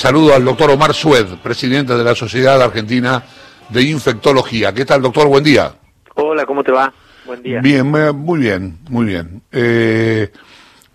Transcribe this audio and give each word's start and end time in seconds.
Saludo 0.00 0.34
al 0.34 0.42
doctor 0.46 0.70
Omar 0.70 0.94
Sued, 0.94 1.26
presidente 1.42 1.94
de 1.94 2.02
la 2.02 2.14
Sociedad 2.14 2.62
Argentina 2.62 3.22
de 3.68 3.82
Infectología. 3.82 4.72
¿Qué 4.72 4.86
tal, 4.86 5.02
doctor? 5.02 5.28
Buen 5.28 5.44
día. 5.44 5.74
Hola, 6.14 6.46
¿cómo 6.46 6.64
te 6.64 6.72
va? 6.72 6.90
Buen 7.26 7.42
día. 7.42 7.60
Bien, 7.60 7.86
muy 7.86 8.38
bien, 8.38 8.78
muy 8.88 9.04
bien. 9.04 9.42
Eh, 9.52 10.32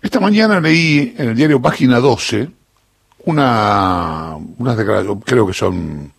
esta 0.02 0.18
mañana 0.18 0.58
leí 0.58 1.14
en 1.16 1.28
el 1.28 1.36
diario 1.36 1.62
Página 1.62 2.00
12 2.00 2.48
una, 3.26 4.34
unas 4.58 4.76
declaraciones, 4.76 5.22
creo 5.24 5.46
que 5.46 5.54
son 5.54 6.10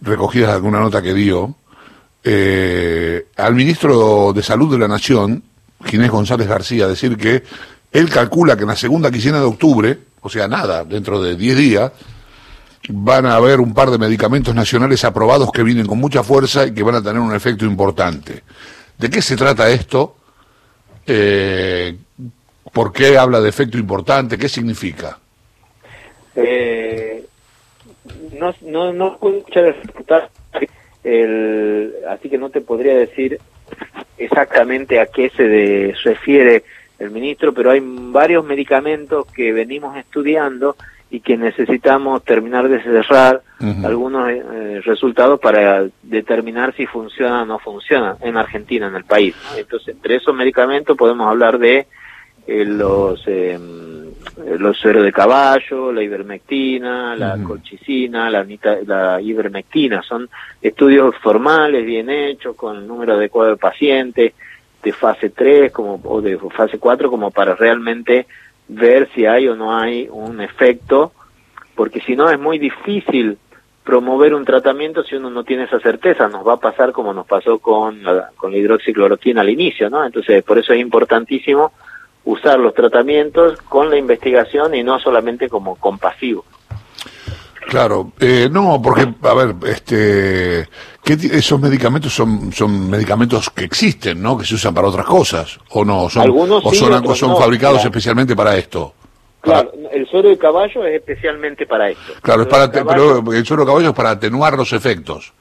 recogidas 0.00 0.48
de 0.48 0.56
alguna 0.56 0.80
nota 0.80 1.00
que 1.00 1.14
dio, 1.14 1.54
eh, 2.24 3.24
al 3.36 3.54
ministro 3.54 4.32
de 4.32 4.42
Salud 4.42 4.68
de 4.68 4.78
la 4.78 4.88
Nación, 4.88 5.44
Ginés 5.84 6.10
González 6.10 6.48
García, 6.48 6.88
decir 6.88 7.16
que 7.16 7.44
él 7.92 8.10
calcula 8.10 8.56
que 8.56 8.62
en 8.62 8.68
la 8.70 8.74
segunda 8.74 9.12
quincena 9.12 9.38
de 9.38 9.44
octubre, 9.44 9.96
o 10.20 10.28
sea, 10.28 10.48
nada, 10.48 10.84
dentro 10.84 11.22
de 11.22 11.36
10 11.36 11.56
días, 11.56 11.92
van 12.88 13.26
a 13.26 13.36
haber 13.36 13.60
un 13.60 13.74
par 13.74 13.90
de 13.90 13.98
medicamentos 13.98 14.54
nacionales 14.54 15.04
aprobados 15.04 15.50
que 15.52 15.62
vienen 15.62 15.86
con 15.86 15.98
mucha 15.98 16.22
fuerza 16.22 16.66
y 16.66 16.74
que 16.74 16.82
van 16.82 16.96
a 16.96 17.02
tener 17.02 17.20
un 17.20 17.34
efecto 17.34 17.64
importante. 17.64 18.42
¿De 18.98 19.10
qué 19.10 19.22
se 19.22 19.36
trata 19.36 19.70
esto? 19.70 20.16
Eh, 21.06 21.96
¿Por 22.72 22.92
qué 22.92 23.18
habla 23.18 23.40
de 23.40 23.48
efecto 23.48 23.78
importante? 23.78 24.38
¿Qué 24.38 24.48
significa? 24.48 25.18
Eh, 26.34 27.24
no, 28.38 28.54
no, 28.62 28.92
no 28.92 29.18
puedo 29.18 29.38
escuchar 29.38 29.76
el, 31.04 31.94
así 32.08 32.28
que 32.28 32.38
no 32.38 32.50
te 32.50 32.60
podría 32.60 32.94
decir 32.96 33.38
exactamente 34.18 35.00
a 35.00 35.06
qué 35.06 35.30
se 35.30 35.94
refiere 36.04 36.64
el 36.98 37.10
ministro, 37.10 37.52
pero 37.52 37.70
hay 37.70 37.80
varios 37.82 38.44
medicamentos 38.44 39.26
que 39.26 39.52
venimos 39.52 39.96
estudiando 39.96 40.76
y 41.12 41.20
que 41.20 41.36
necesitamos 41.36 42.24
terminar 42.24 42.70
de 42.70 42.82
cerrar 42.82 43.42
algunos 43.84 44.30
eh, 44.30 44.80
resultados 44.82 45.38
para 45.38 45.84
determinar 46.02 46.74
si 46.74 46.86
funciona 46.86 47.42
o 47.42 47.44
no 47.44 47.58
funciona 47.58 48.16
en 48.22 48.38
Argentina, 48.38 48.88
en 48.88 48.96
el 48.96 49.04
país. 49.04 49.36
Entonces, 49.54 49.94
entre 49.94 50.16
esos 50.16 50.34
medicamentos 50.34 50.96
podemos 50.96 51.28
hablar 51.28 51.58
de 51.58 51.86
eh, 52.46 52.64
los 52.64 53.22
eh, 53.26 53.58
los 54.58 54.78
sueros 54.78 55.04
de 55.04 55.12
caballo, 55.12 55.92
la 55.92 56.02
ivermectina, 56.02 57.14
la 57.14 57.36
colchicina, 57.46 58.30
la, 58.30 58.46
la 58.86 59.20
ivermectina. 59.20 60.02
Son 60.02 60.26
estudios 60.62 61.14
formales, 61.16 61.84
bien 61.84 62.08
hechos, 62.08 62.56
con 62.56 62.78
el 62.78 62.86
número 62.86 63.14
adecuado 63.14 63.50
de 63.50 63.56
pacientes, 63.58 64.32
de 64.82 64.92
fase 64.92 65.28
3 65.28 65.70
como, 65.72 66.00
o 66.04 66.22
de 66.22 66.38
fase 66.56 66.78
4, 66.78 67.10
como 67.10 67.30
para 67.30 67.54
realmente 67.54 68.26
ver 68.68 69.08
si 69.14 69.26
hay 69.26 69.48
o 69.48 69.56
no 69.56 69.76
hay 69.76 70.08
un 70.10 70.40
efecto, 70.40 71.12
porque 71.74 72.00
si 72.00 72.16
no 72.16 72.30
es 72.30 72.38
muy 72.38 72.58
difícil 72.58 73.38
promover 73.84 74.34
un 74.34 74.44
tratamiento 74.44 75.02
si 75.02 75.16
uno 75.16 75.30
no 75.30 75.44
tiene 75.44 75.64
esa 75.64 75.80
certeza. 75.80 76.28
Nos 76.28 76.46
va 76.46 76.54
a 76.54 76.60
pasar 76.60 76.92
como 76.92 77.12
nos 77.12 77.26
pasó 77.26 77.58
con 77.58 78.02
la, 78.02 78.30
con 78.36 78.52
la 78.52 78.58
hidroxicloroquina 78.58 79.40
al 79.40 79.50
inicio, 79.50 79.90
¿no? 79.90 80.04
Entonces, 80.04 80.42
por 80.44 80.58
eso 80.58 80.72
es 80.72 80.80
importantísimo 80.80 81.72
usar 82.24 82.58
los 82.58 82.74
tratamientos 82.74 83.60
con 83.62 83.90
la 83.90 83.96
investigación 83.96 84.74
y 84.74 84.84
no 84.84 84.98
solamente 85.00 85.48
como 85.48 85.76
compasivo. 85.76 86.44
Claro, 87.66 88.12
eh, 88.20 88.48
no, 88.50 88.80
porque, 88.82 89.08
a 89.22 89.34
ver, 89.34 89.54
este, 89.66 90.68
¿qué, 91.02 91.14
esos 91.14 91.60
medicamentos 91.60 92.14
son, 92.14 92.52
son 92.52 92.90
medicamentos 92.90 93.50
que 93.50 93.64
existen, 93.64 94.22
¿no? 94.22 94.36
Que 94.38 94.44
se 94.44 94.54
usan 94.54 94.74
para 94.74 94.88
otras 94.88 95.06
cosas, 95.06 95.58
¿o 95.70 95.84
no? 95.84 96.08
Son, 96.08 96.22
Algunos 96.22 96.64
¿O 96.64 96.72
son, 96.72 97.16
son 97.16 97.36
fabricados 97.36 97.84
especialmente 97.84 98.34
para 98.36 98.56
esto? 98.56 98.94
Claro, 99.40 99.72
el 99.90 100.06
suero 100.06 100.28
de 100.28 100.38
caballo 100.38 100.86
es 100.86 100.94
especialmente 100.94 101.66
para 101.66 101.90
esto. 101.90 102.12
Claro, 102.22 102.42
el 102.42 102.48
es 102.48 102.52
para, 102.52 102.70
pero 102.70 103.32
el 103.32 103.44
suero 103.44 103.64
de 103.64 103.66
caballo 103.66 103.88
es 103.88 103.94
para 103.94 104.10
atenuar 104.10 104.56
los 104.56 104.72
efectos. 104.72 105.32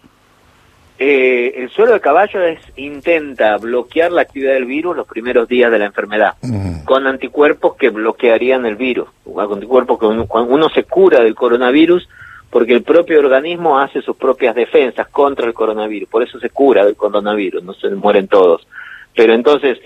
Eh, 1.03 1.53
el 1.55 1.69
suero 1.71 1.93
de 1.93 1.99
caballo 1.99 2.43
es, 2.43 2.59
intenta 2.75 3.57
bloquear 3.57 4.11
la 4.11 4.21
actividad 4.21 4.53
del 4.53 4.65
virus 4.65 4.95
los 4.95 5.07
primeros 5.07 5.47
días 5.47 5.71
de 5.71 5.79
la 5.79 5.85
enfermedad, 5.85 6.33
mm. 6.41 6.83
con 6.83 7.07
anticuerpos 7.07 7.75
que 7.75 7.89
bloquearían 7.89 8.67
el 8.67 8.75
virus, 8.75 9.09
anticuerpos 9.35 9.99
que 9.99 10.05
uno, 10.05 10.27
cuando 10.27 10.53
uno 10.53 10.69
se 10.69 10.83
cura 10.83 11.21
del 11.21 11.33
coronavirus, 11.33 12.07
porque 12.51 12.73
el 12.73 12.83
propio 12.83 13.19
organismo 13.19 13.79
hace 13.79 14.01
sus 14.01 14.15
propias 14.15 14.53
defensas 14.53 15.07
contra 15.07 15.47
el 15.47 15.53
coronavirus, 15.53 16.09
por 16.09 16.21
eso 16.21 16.39
se 16.39 16.51
cura 16.51 16.85
del 16.85 16.95
coronavirus, 16.95 17.63
no 17.63 17.73
se 17.73 17.89
mueren 17.89 18.27
todos. 18.27 18.67
Pero 19.15 19.33
entonces, 19.33 19.79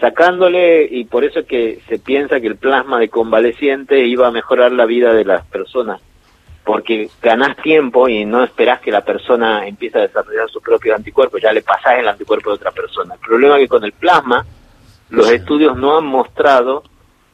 sacándole, 0.00 0.88
y 0.90 1.04
por 1.04 1.24
eso 1.24 1.44
que 1.44 1.80
se 1.88 1.98
piensa 1.98 2.40
que 2.40 2.46
el 2.46 2.56
plasma 2.56 2.98
de 2.98 3.10
convaleciente 3.10 4.06
iba 4.06 4.28
a 4.28 4.32
mejorar 4.32 4.72
la 4.72 4.86
vida 4.86 5.12
de 5.12 5.24
las 5.24 5.44
personas 5.46 6.00
porque 6.64 7.10
ganás 7.20 7.56
tiempo 7.56 8.08
y 8.08 8.24
no 8.24 8.44
esperás 8.44 8.80
que 8.80 8.92
la 8.92 9.04
persona 9.04 9.66
empiece 9.66 9.98
a 9.98 10.02
desarrollar 10.02 10.48
su 10.48 10.60
propio 10.60 10.94
anticuerpo, 10.94 11.38
ya 11.38 11.52
le 11.52 11.62
pasás 11.62 11.98
el 11.98 12.08
anticuerpo 12.08 12.50
de 12.50 12.56
otra 12.56 12.70
persona. 12.70 13.14
El 13.14 13.20
problema 13.20 13.56
es 13.56 13.62
que 13.62 13.68
con 13.68 13.84
el 13.84 13.92
plasma 13.92 14.46
los 15.10 15.30
estudios 15.30 15.76
no 15.76 15.98
han 15.98 16.06
mostrado 16.06 16.84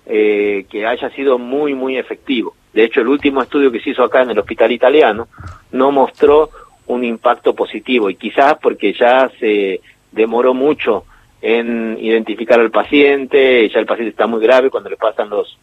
eh, 0.07 0.67
que 0.71 0.87
haya 0.87 1.11
sido 1.11 1.39
muy, 1.39 1.75
muy 1.75 1.99
efectivo. 1.99 2.55
De 2.79 2.85
hecho, 2.85 3.01
el 3.01 3.09
último 3.09 3.43
estudio 3.43 3.73
que 3.73 3.81
se 3.81 3.91
hizo 3.91 4.05
acá 4.05 4.23
en 4.23 4.31
el 4.31 4.39
hospital 4.39 4.71
italiano 4.71 5.27
no 5.73 5.91
mostró 5.91 6.51
un 6.87 7.03
impacto 7.03 7.53
positivo 7.53 8.09
y 8.09 8.15
quizás 8.15 8.57
porque 8.63 8.93
ya 8.93 9.29
se 9.41 9.81
demoró 10.13 10.55
mucho 10.55 11.05
en 11.43 11.99
identificar 12.01 12.61
al 12.61 12.71
paciente, 12.71 13.69
ya 13.69 13.81
el 13.81 13.87
paciente 13.87 14.11
está 14.11 14.29
muy 14.29 14.41
grave 14.41 14.71
cuando 14.71 14.91
le 14.91 14.97
pasan 14.97 15.29
los 15.29 15.59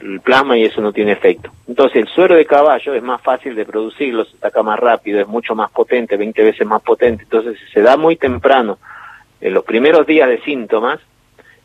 el 0.00 0.18
plasma 0.18 0.58
y 0.58 0.64
eso 0.64 0.80
no 0.80 0.92
tiene 0.92 1.12
efecto. 1.12 1.52
Entonces 1.68 1.98
el 1.98 2.08
suero 2.08 2.34
de 2.34 2.44
caballo 2.44 2.94
es 2.94 3.02
más 3.04 3.22
fácil 3.22 3.54
de 3.54 3.64
producirlo, 3.64 4.24
se 4.24 4.36
saca 4.38 4.64
más 4.64 4.80
rápido, 4.80 5.20
es 5.20 5.28
mucho 5.28 5.54
más 5.54 5.70
potente, 5.70 6.16
20 6.16 6.42
veces 6.42 6.66
más 6.66 6.82
potente. 6.82 7.22
Entonces 7.22 7.56
se 7.72 7.80
da 7.80 7.96
muy 7.96 8.16
temprano, 8.16 8.80
en 9.40 9.54
los 9.54 9.62
primeros 9.62 10.04
días 10.04 10.28
de 10.28 10.42
síntomas, 10.42 10.98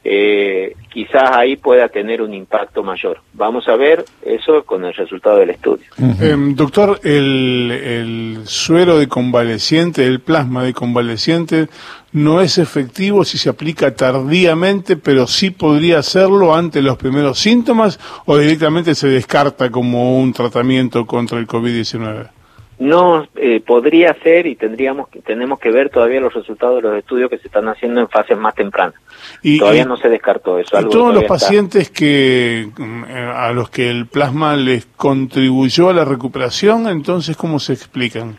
eh, 0.04 0.76
quizás 0.90 1.30
ahí 1.32 1.58
pueda 1.58 1.88
tener 1.88 2.22
un 2.22 2.34
impacto 2.34 2.84
mayor. 2.84 3.22
Vamos 3.34 3.68
a 3.68 3.76
ver 3.76 4.04
eso 4.24 4.64
con 4.66 4.84
el 4.84 4.94
resultado 4.94 5.38
del 5.38 5.52
estudio. 5.52 5.86
Em, 6.20 6.56
doctor, 6.56 7.00
el, 7.04 7.72
el, 7.72 8.40
suero 8.46 8.98
de 8.98 9.08
convaleciente, 9.08 10.06
el 10.06 10.20
plasma 10.20 10.64
de 10.64 10.74
convaleciente, 10.74 11.68
no 12.14 12.42
es 12.42 12.58
efectivo 12.58 13.24
si 13.24 13.38
se 13.38 13.50
aplica 13.50 13.96
tardíamente, 13.96 14.98
pero 14.98 15.28
sí 15.28 15.52
podría 15.52 16.00
hacerlo 16.00 16.56
ante 16.56 16.82
los 16.82 16.98
primeros 16.98 17.40
síntomas 17.40 18.00
o 18.26 18.38
directamente 18.38 18.96
se 18.96 19.08
descarta 19.08 19.70
como 19.70 20.20
un 20.20 20.34
tratamiento 20.34 21.06
contra 21.06 21.38
el 21.38 21.48
COVID-19 21.48 22.41
no 22.82 23.28
eh, 23.36 23.62
podría 23.64 24.16
ser 24.24 24.48
y 24.48 24.56
tendríamos 24.56 25.08
que, 25.10 25.22
tenemos 25.22 25.60
que 25.60 25.70
ver 25.70 25.92
todavía 25.92 26.20
los 26.20 26.34
resultados 26.34 26.78
de 26.78 26.82
los 26.82 26.98
estudios 26.98 27.30
que 27.30 27.38
se 27.38 27.46
están 27.46 27.68
haciendo 27.68 28.02
en 28.02 28.10
fases 28.10 28.36
más 28.36 28.56
tempranas. 28.56 28.96
Y, 29.44 29.60
todavía 29.60 29.86
no 29.86 29.98
se 29.98 30.10
descartó 30.10 30.58
eso. 30.58 30.82
¿Y 30.82 30.90
todos 30.90 31.14
los 31.14 31.26
pacientes 31.26 31.92
que 31.92 32.68
mm, 32.76 33.04
a 33.36 33.52
los 33.52 33.70
que 33.70 33.92
el 33.92 34.08
plasma 34.08 34.56
les 34.56 34.88
contribuyó 34.88 35.90
a 35.90 35.94
la 35.94 36.06
recuperación, 36.06 36.88
entonces 36.88 37.38
cómo 37.38 37.60
se 37.60 37.74
explican? 37.74 38.36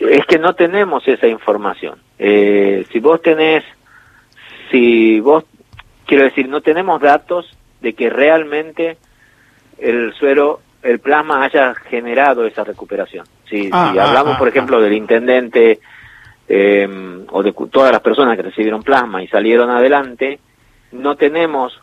Es 0.00 0.26
que 0.26 0.40
no 0.40 0.54
tenemos 0.54 1.06
esa 1.06 1.28
información. 1.28 2.00
Eh, 2.18 2.84
si 2.90 2.98
vos 2.98 3.22
tenés, 3.22 3.62
si 4.72 5.20
vos, 5.20 5.44
quiero 6.04 6.24
decir, 6.24 6.48
no 6.48 6.62
tenemos 6.62 7.00
datos 7.00 7.48
de 7.80 7.92
que 7.92 8.10
realmente 8.10 8.96
el 9.78 10.12
suero 10.14 10.62
el 10.82 11.00
plasma 11.00 11.44
haya 11.44 11.74
generado 11.74 12.46
esa 12.46 12.64
recuperación. 12.64 13.26
Si, 13.48 13.68
ah, 13.72 13.90
si 13.92 13.98
hablamos, 13.98 14.34
ah, 14.34 14.38
por 14.38 14.48
ah, 14.48 14.50
ejemplo, 14.50 14.80
del 14.80 14.92
intendente 14.92 15.80
eh, 16.48 17.24
o 17.30 17.42
de 17.42 17.52
todas 17.70 17.92
las 17.92 18.00
personas 18.00 18.36
que 18.36 18.42
recibieron 18.42 18.82
plasma 18.82 19.22
y 19.22 19.28
salieron 19.28 19.70
adelante, 19.70 20.38
no 20.92 21.16
tenemos 21.16 21.80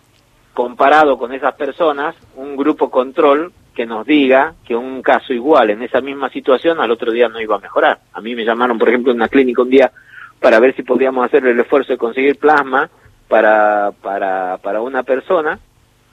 comparado 0.54 1.18
con 1.18 1.34
esas 1.34 1.54
personas 1.56 2.16
un 2.36 2.56
grupo 2.56 2.90
control 2.90 3.52
que 3.76 3.86
nos 3.86 4.06
diga 4.06 4.56
que 4.66 4.76
un 4.76 5.02
caso 5.02 5.34
igual 5.34 5.70
en 5.70 5.84
esa 5.84 6.00
misma 6.00 6.30
situación 6.30 6.80
al 6.80 6.92
otro 6.92 7.12
día 7.12 7.28
no 7.28 7.42
iba 7.42 7.58
a 7.58 7.60
mejorar. 7.60 8.00
A 8.14 8.22
mí 8.22 8.34
me 8.34 8.46
llamaron, 8.46 8.80
por 8.80 8.88
ejemplo, 8.88 9.12
en 9.12 9.18
una 9.18 9.28
clínica 9.28 9.62
un 9.62 9.70
día 9.70 9.92
para 10.40 10.60
ver 10.60 10.74
si 10.76 10.84
podíamos 10.84 11.26
hacer 11.26 11.46
el 11.46 11.60
esfuerzo 11.60 11.92
de 11.92 11.98
conseguir 11.98 12.40
plasma 12.40 12.90
para, 13.28 13.92
para, 14.02 14.58
para 14.64 14.82
una 14.82 15.04
persona. 15.04 15.60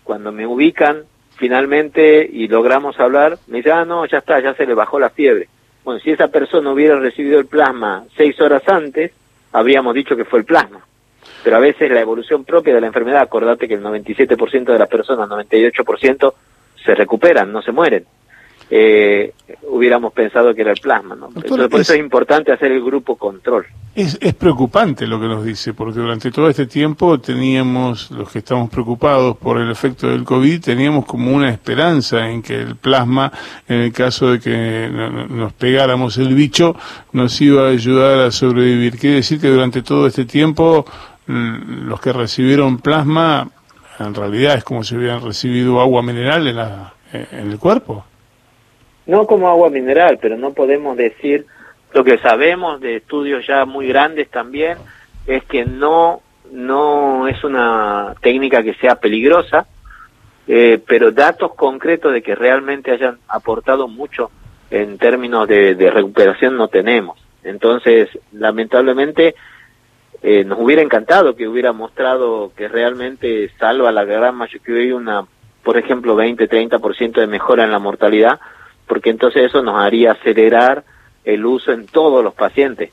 Cuando 0.03 0.33
me 0.33 0.45
ubican 0.45 1.05
finalmente 1.43 2.25
y 2.33 2.47
logramos 2.47 3.01
hablar, 3.01 3.37
me 3.49 3.57
dice, 3.57 3.73
ah, 3.73 3.85
no, 3.85 4.07
ya 4.07 4.19
está, 4.19 4.39
ya 4.39 4.55
se 4.55 4.65
le 4.65 4.75
bajó 4.75 5.01
la 5.01 5.11
fiebre. 5.11 5.49
Bueno, 5.83 5.99
si 5.99 6.13
esa 6.13 6.29
persona 6.29 6.71
hubiera 6.71 6.95
recibido 7.01 7.41
el 7.41 7.47
plasma 7.47 8.05
seis 8.17 8.41
horas 8.41 8.63
antes, 8.69 9.11
habríamos 9.51 9.93
dicho 9.93 10.15
que 10.15 10.25
fue 10.25 10.39
el 10.39 10.45
plasma. 10.45 10.87
Pero 11.43 11.57
a 11.57 11.59
veces 11.59 11.91
la 11.91 12.01
evolución 12.01 12.45
propia 12.45 12.77
de 12.77 12.81
la 12.81 12.87
enfermedad, 12.87 13.23
acordate 13.23 13.67
que 13.67 13.75
el 13.75 13.83
97% 13.83 14.67
de 14.67 14.79
las 14.79 14.89
personas, 14.89 15.29
98%, 15.29 16.33
se 16.85 16.95
recuperan, 16.95 17.51
no 17.51 17.61
se 17.61 17.73
mueren. 17.73 18.05
Eh, 18.75 19.35
hubiéramos 19.69 20.15
pensado 20.15 20.55
que 20.55 20.63
era 20.63 20.73
el 20.73 20.81
plasma. 20.81 21.15
¿no? 21.15 21.29
Entonces, 21.37 21.69
por 21.69 21.81
eso 21.83 21.93
es 21.93 21.99
importante 21.99 22.53
hacer 22.53 22.73
el 22.73 22.83
grupo 22.83 23.17
control. 23.17 23.67
Es, 23.95 24.17
es 24.19 24.33
preocupante 24.33 25.07
lo 25.07 25.21
que 25.21 25.27
nos 25.27 25.45
dice, 25.45 25.75
porque 25.75 26.01
durante 26.01 26.31
todo 26.31 26.49
este 26.49 26.65
tiempo 26.65 27.21
teníamos, 27.21 28.11
los 28.11 28.31
que 28.31 28.39
estamos 28.39 28.71
preocupados 28.71 29.37
por 29.37 29.61
el 29.61 29.71
efecto 29.71 30.09
del 30.09 30.25
COVID, 30.25 30.63
teníamos 30.63 31.05
como 31.05 31.37
una 31.37 31.51
esperanza 31.51 32.27
en 32.31 32.41
que 32.41 32.63
el 32.63 32.77
plasma, 32.77 33.31
en 33.69 33.81
el 33.81 33.93
caso 33.93 34.33
de 34.33 34.41
que 34.41 34.89
nos 35.29 35.53
pegáramos 35.53 36.17
el 36.17 36.35
bicho, 36.35 36.75
nos 37.13 37.39
iba 37.43 37.67
a 37.67 37.73
ayudar 37.73 38.21
a 38.21 38.31
sobrevivir. 38.31 38.99
Quiere 38.99 39.17
decir 39.17 39.39
que 39.39 39.49
durante 39.49 39.83
todo 39.83 40.07
este 40.07 40.25
tiempo 40.25 40.87
los 41.27 42.01
que 42.01 42.15
recibieron 42.15 42.79
plasma, 42.79 43.51
en 43.99 44.15
realidad 44.15 44.55
es 44.55 44.65
como 44.65 44.83
si 44.83 44.97
hubieran 44.97 45.23
recibido 45.23 45.79
agua 45.79 46.01
mineral 46.01 46.47
en, 46.47 46.57
la, 46.57 46.95
en 47.13 47.51
el 47.51 47.59
cuerpo 47.59 48.07
no 49.07 49.27
como 49.27 49.49
agua 49.49 49.71
mineral, 49.71 50.19
pero 50.21 50.37
no 50.37 50.53
podemos 50.53 50.97
decir, 50.97 51.47
lo 51.93 52.05
que 52.05 52.19
sabemos 52.19 52.81
de 52.81 52.97
estudios 52.97 53.47
ya 53.47 53.65
muy 53.65 53.89
grandes 53.89 54.31
también, 54.31 54.79
es 55.27 55.45
que 55.45 55.65
no, 55.65 56.23
no 56.51 57.29
es 57.29 57.43
una 57.45 58.15
técnica 58.21 58.63
que 58.63 58.75
sea 58.75 58.97
peligrosa, 58.97 59.67
eh, 60.49 60.81
pero 60.87 61.13
datos 61.13 61.55
concretos 61.55 62.13
de 62.13 62.23
que 62.23 62.35
realmente 62.35 62.91
hayan 62.91 63.19
aportado 63.29 63.89
mucho 63.89 64.31
en 64.71 64.99
términos 64.99 65.47
de, 65.47 65.91
recuperación 65.91 66.57
no 66.57 66.69
tenemos. 66.69 67.19
Entonces, 67.45 68.09
lamentablemente, 68.33 69.35
eh, 70.23 70.45
nos 70.45 70.59
hubiera 70.59 70.83
encantado 70.83 71.37
que 71.37 71.47
hubiera 71.47 71.73
mostrado 71.73 72.53
que 72.57 72.69
realmente 72.69 73.51
salva 73.59 73.93
la 73.93 74.05
gran 74.05 74.35
mayoría, 74.35 74.63
que 74.65 74.81
hay 74.81 74.93
una, 74.93 75.27
por 75.63 75.77
ejemplo, 75.77 76.17
20-30% 76.17 77.21
de 77.21 77.27
mejora 77.27 77.65
en 77.65 77.71
la 77.71 77.79
mortalidad, 77.79 78.41
porque 78.93 79.09
entonces 79.09 79.45
eso 79.45 79.63
nos 79.63 79.77
haría 79.77 80.13
acelerar 80.13 80.85
el 81.25 81.47
uso 81.47 81.73
en 81.73 81.87
todos 81.87 82.23
los 82.23 82.35
pacientes. 82.35 82.91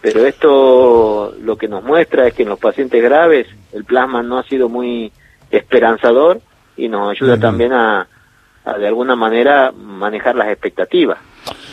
Pero 0.00 0.24
esto 0.24 1.34
lo 1.42 1.58
que 1.58 1.66
nos 1.66 1.82
muestra 1.82 2.28
es 2.28 2.34
que 2.34 2.44
en 2.44 2.48
los 2.48 2.60
pacientes 2.60 3.02
graves 3.02 3.48
el 3.72 3.84
plasma 3.84 4.22
no 4.22 4.38
ha 4.38 4.44
sido 4.44 4.68
muy 4.68 5.10
esperanzador 5.50 6.40
y 6.76 6.86
nos 6.86 7.10
ayuda 7.10 7.40
también 7.40 7.72
a, 7.72 8.06
de 8.78 8.86
alguna 8.86 9.16
manera 9.16 9.72
manejar 9.72 10.36
las 10.36 10.46
expectativas. 10.46 11.18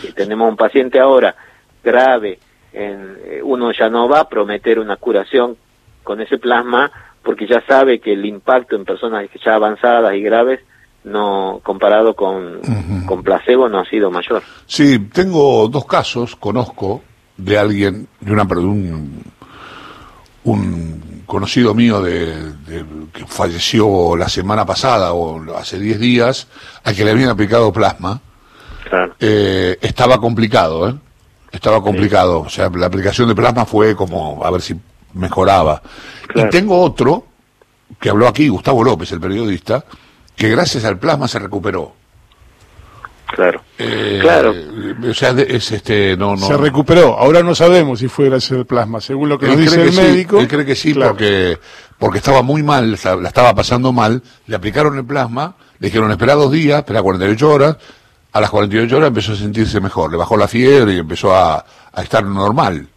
Si 0.02 0.14
tenemos 0.14 0.50
un 0.50 0.58
paciente 0.58 1.00
ahora 1.00 1.36
grave, 1.84 2.40
en, 2.74 3.20
eh, 3.24 3.40
uno 3.44 3.72
ya 3.72 3.88
no 3.88 4.10
va 4.10 4.22
a 4.22 4.30
prometer 4.30 4.80
una 4.80 4.96
curación 4.96 5.58
con 6.02 6.22
ese 6.22 6.40
plasma 6.40 6.92
porque 7.22 7.46
ya 7.46 7.62
sabe 7.68 8.00
que 8.00 8.14
el 8.14 8.26
impacto 8.26 8.76
en 8.76 8.86
personas 8.86 9.30
ya 9.46 9.54
avanzadas 9.54 10.16
y 10.16 10.24
graves 10.24 10.60
no 11.04 11.62
comparado 11.64 12.16
con, 12.16 12.60
con 13.06 13.24
placebo 13.24 13.70
no 13.70 13.80
ha 13.80 13.86
sido 13.86 14.12
mayor. 14.12 14.44
Sí, 14.66 15.00
tengo 15.14 15.68
dos 15.68 15.86
casos, 15.86 16.36
conozco 16.36 17.02
de 17.38 17.58
alguien, 17.58 18.08
de 18.20 18.32
una 18.32 18.44
un, 18.44 19.24
un 20.44 21.24
conocido 21.26 21.74
mío 21.74 22.02
de, 22.02 22.54
que 23.14 23.26
falleció 23.26 24.18
la 24.18 24.28
semana 24.28 24.66
pasada 24.66 25.14
o 25.14 25.56
hace 25.56 25.80
10 25.80 26.00
días, 26.00 26.48
a 26.84 26.94
que 26.94 27.06
le 27.06 27.12
habían 27.12 27.30
aplicado 27.30 27.72
plasma. 27.72 28.22
Eh, 29.20 29.78
estaba 29.82 30.20
complicado, 30.20 30.90
¿eh? 30.90 30.96
Estaba 31.52 31.82
complicado. 31.82 32.42
O 32.42 32.50
sea, 32.50 32.70
la 32.70 32.88
aplicación 32.88 33.28
de 33.28 33.36
plasma 33.36 33.66
fue 33.66 33.96
como 33.96 34.44
a 34.44 34.50
ver 34.50 34.62
si 34.62 34.76
mejoraba. 35.14 35.82
Y 36.34 36.50
tengo 36.50 36.82
otro, 36.82 37.26
que 38.00 38.10
habló 38.10 38.28
aquí, 38.28 38.48
Gustavo 38.48 38.84
López, 38.84 39.12
el 39.12 39.20
periodista, 39.20 39.84
que 40.40 40.48
gracias 40.48 40.86
al 40.86 40.98
plasma 40.98 41.28
se 41.28 41.38
recuperó. 41.38 41.94
Claro. 43.28 43.62
Eh, 43.78 44.20
claro. 44.22 44.54
O 45.08 45.14
sea, 45.14 45.32
es 45.32 45.72
este, 45.74 46.16
no, 46.16 46.36
no. 46.36 46.48
Se 46.48 46.56
recuperó. 46.56 47.20
Ahora 47.20 47.44
no 47.44 47.54
sabemos 47.54 48.00
si 48.00 48.08
fue 48.08 48.30
gracias 48.30 48.58
al 48.58 48.66
plasma, 48.66 49.02
según 49.02 49.28
lo 49.28 49.38
que 49.38 49.48
nos 49.48 49.58
dice 49.58 49.84
el 49.84 49.94
médico. 49.94 50.40
él 50.40 50.48
cree 50.48 50.66
que 50.66 50.76
sí, 50.76 50.94
porque, 50.94 51.60
porque 52.00 52.20
estaba 52.20 52.42
muy 52.42 52.64
mal, 52.64 52.90
la 52.90 53.28
estaba 53.28 53.54
pasando 53.54 53.92
mal. 53.92 54.24
Le 54.48 54.56
aplicaron 54.56 54.98
el 54.98 55.06
plasma, 55.06 55.56
le 55.78 55.88
dijeron 55.88 56.10
espera 56.10 56.36
dos 56.36 56.54
días, 56.54 56.80
espera 56.80 57.04
48 57.04 57.50
horas. 57.50 57.78
A 58.32 58.40
las 58.40 58.50
48 58.50 58.96
horas 58.96 59.10
empezó 59.10 59.34
a 59.34 59.36
sentirse 59.36 59.82
mejor, 59.82 60.10
le 60.10 60.18
bajó 60.18 60.38
la 60.38 60.48
fiebre 60.48 60.94
y 60.94 61.00
empezó 61.00 61.36
a, 61.36 61.66
a 61.92 62.02
estar 62.02 62.24
normal. 62.24 62.88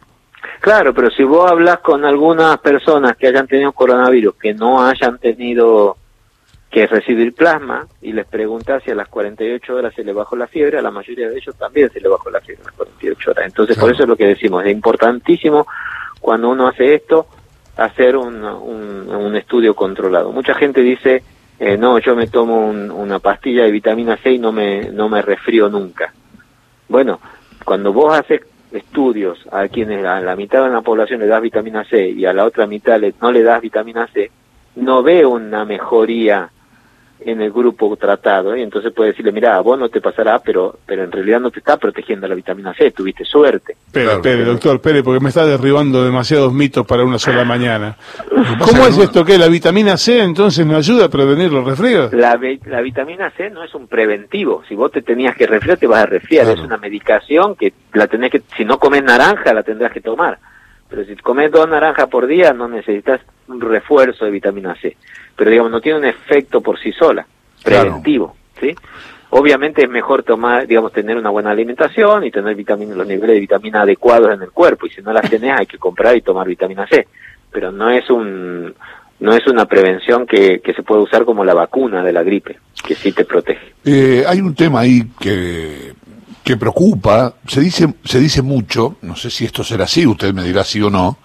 Claro, 0.61 0.95
pero 0.95 1.11
si 1.11 1.25
vos 1.25 1.51
hablas 1.51 1.79
con 1.81 2.05
algunas 2.05 2.59
personas 2.59 3.17
que 3.17 3.27
hayan 3.27 3.49
tenido 3.49 3.73
coronavirus, 3.73 4.37
que 4.41 4.55
no 4.55 4.87
hayan 4.87 5.19
tenido 5.19 5.97
que 6.73 6.87
recibir 6.87 7.35
plasma 7.35 7.87
y 8.01 8.15
les 8.15 8.27
pregunta 8.27 8.81
si 8.81 8.91
a 8.91 8.95
las 8.95 9.07
48 9.09 9.75
horas 9.75 9.95
se 9.95 10.03
le 10.03 10.15
bajó 10.15 10.37
la 10.37 10.47
fiebre, 10.47 10.79
a 10.79 10.83
la 10.83 10.91
mayoría 10.91 11.29
de 11.29 11.37
ellos 11.37 11.55
también 11.55 11.91
se 11.93 12.01
le 12.01 12.09
bajó 12.09 12.31
la 12.31 12.41
fiebre 12.41 12.63
a 12.63 12.67
las 12.69 12.75
48 12.77 13.31
horas. 13.31 13.45
Entonces, 13.47 13.77
por 13.77 13.93
eso 13.93 14.05
es 14.05 14.09
lo 14.09 14.17
que 14.17 14.27
decimos, 14.27 14.65
es 14.65 14.73
importantísimo 14.73 15.67
cuando 16.19 16.49
uno 16.49 16.69
hace 16.69 16.95
esto, 16.95 17.27
hacer 17.77 18.17
un, 18.17 18.43
un, 18.43 19.37
estudio 19.37 19.75
controlado. 19.75 20.33
Mucha 20.33 20.55
gente 20.55 20.81
dice, 20.81 21.23
eh, 21.59 21.77
no, 21.77 21.99
yo 21.99 22.17
me 22.17 22.29
tomo 22.29 22.69
una 22.69 23.19
pastilla 23.19 23.65
de 23.65 23.71
vitamina 23.71 24.17
C 24.17 24.33
y 24.33 24.39
no 24.39 24.51
me, 24.51 24.91
no 24.91 25.11
me 25.11 25.21
resfrío 25.21 25.69
nunca. 25.69 26.15
Bueno, 26.89 27.21
cuando 27.67 27.93
vos 27.93 28.19
haces 28.19 28.41
estudios 28.71 29.39
a 29.53 29.69
quienes 29.69 30.07
a 30.07 30.21
la 30.21 30.37
mitad 30.37 30.65
de 30.65 30.71
la 30.71 30.81
población 30.81 31.21
le 31.21 31.27
das 31.27 31.43
vitamina 31.43 31.85
C 31.85 32.09
y 32.09 32.25
a 32.25 32.33
la 32.33 32.47
otra 32.47 32.67
mitad 32.67 32.99
le, 32.99 33.13
no 33.21 33.31
le 33.31 33.43
das 33.43 33.61
vitamina 33.61 34.07
C, 34.07 34.31
no 34.77 35.03
ve 35.03 35.27
una 35.27 35.67
mejoría 35.67 36.51
en 37.27 37.41
el 37.41 37.53
grupo 37.53 37.97
tratado, 37.97 38.57
y 38.57 38.63
entonces 38.63 38.93
puede 38.93 39.11
decirle, 39.11 39.33
mira, 39.33 39.59
vos 39.61 39.79
no 39.79 39.89
te 39.89 40.01
pasará, 40.01 40.39
pero 40.39 40.79
pero 40.87 41.05
en 41.05 41.13
realidad 41.13 41.41
no 41.41 41.51
te 41.51 41.61
está 41.61 41.77
protegiendo 41.77 42.27
la 42.29 42.35
vitamina 42.35 42.75
C, 42.75 42.91
tuviste 42.91 43.25
suerte. 43.25 43.77
Pero, 43.91 44.13
espere, 44.13 44.45
doctor, 44.45 44.77
espere, 44.77 45.03
porque 45.03 45.21
me 45.21 45.29
está 45.29 45.47
derribando 45.47 46.05
demasiados 46.05 46.53
mitos 46.53 46.87
para 46.87 47.05
una 47.05 47.19
sola 47.19 47.45
mañana. 47.45 47.97
¿Cómo 48.59 48.87
es 48.87 48.99
esto 48.99 49.25
que 49.25 49.39
la 49.39 49.49
vitamina 49.49 49.97
C 49.97 50.23
entonces 50.23 50.65
no 50.67 50.77
ayuda 50.77 51.07
a 51.07 51.09
prevenir 51.09 51.53
los 51.53 51.65
resfríos? 51.65 52.13
La, 52.13 52.39
la 52.67 52.81
vitamina 52.81 53.31
C 53.31 53.51
no 53.51 53.63
es 53.63 53.75
un 53.75 53.87
preventivo, 53.89 54.63
si 54.69 54.75
vos 54.75 54.91
te 54.91 55.03
tenías 55.03 55.37
que 55.37 55.47
resfriar, 55.47 55.79
te 55.79 55.87
vas 55.87 56.03
a 56.03 56.07
resfriar, 56.07 56.49
es 56.49 56.61
una 56.61 56.77
medicación 56.77 57.57
que 57.57 57.73
la 57.93 58.07
tenés 58.07 58.31
que, 58.31 58.43
si 58.57 58.65
no 58.65 58.79
comes 58.79 59.03
naranja, 59.03 59.53
la 59.53 59.63
tendrás 59.63 59.93
que 59.93 60.01
tomar. 60.01 60.39
Pero 60.89 61.05
si 61.05 61.17
comes 61.17 61.51
dos 61.51 61.67
naranjas 61.69 62.09
por 62.09 62.27
día, 62.27 62.53
no 62.53 62.69
necesitas 62.69 63.21
un 63.49 63.61
refuerzo 63.61 64.27
de 64.27 64.31
vitamina 64.31 64.75
C 64.75 64.97
pero 65.37 65.51
digamos 65.51 65.73
no 65.73 65.81
tiene 65.81 65.99
un 65.99 66.05
efecto 66.05 66.61
por 66.61 66.79
sí 66.79 66.93
sola, 66.93 67.27
preventivo, 67.63 68.37
¿sí? 68.61 68.75
Obviamente 69.31 69.83
es 69.83 69.89
mejor 69.89 70.25
tomar, 70.25 70.67
digamos, 70.67 70.93
tener 70.93 71.17
una 71.17 71.31
buena 71.31 71.51
alimentación 71.51 72.25
y 72.25 72.31
tener 72.31 72.55
vitamina, 72.55 72.95
los 72.95 73.07
niveles 73.07 73.35
de 73.35 73.41
vitamina 73.41 73.81
adecuados 73.81 74.31
en 74.35 74.43
el 74.43 74.51
cuerpo, 74.51 74.87
y 74.87 74.91
si 74.91 75.01
no 75.01 75.13
las 75.13 75.29
tenés 75.31 75.59
hay 75.59 75.67
que 75.67 75.79
comprar 75.79 76.15
y 76.17 76.21
tomar 76.21 76.47
vitamina 76.47 76.87
C, 76.87 77.09
pero 77.51 77.73
no 77.73 77.91
es 77.91 78.09
un 78.11 78.75
no 79.21 79.33
es 79.33 79.47
una 79.47 79.67
prevención 79.67 80.27
que, 80.27 80.61
que 80.61 80.75
se 80.75 80.83
puede 80.83 81.03
usar 81.03 81.25
como 81.25 81.45
la 81.45 81.55
vacuna 81.55 82.03
de 82.03 82.13
la 82.13 82.25
gripe, 82.25 82.59
que 82.85 82.97
sí 82.97 83.13
te 83.13 83.25
protege. 83.25 83.73
Eh, 83.85 84.25
hay 84.27 84.41
un 84.41 84.53
tema 84.55 84.81
ahí 84.81 85.05
que, 85.19 85.93
que 86.43 86.57
preocupa, 86.57 87.35
se 87.47 87.61
dice, 87.61 87.95
se 88.05 88.19
dice 88.19 88.43
mucho, 88.43 88.97
no 89.03 89.15
sé 89.15 89.31
si 89.31 89.45
esto 89.45 89.63
será 89.63 89.85
así, 89.85 90.07
usted 90.07 90.35
me 90.35 90.43
dirá 90.43 90.65
sí 90.65 90.83
o 90.83 90.91
no, 90.91 91.19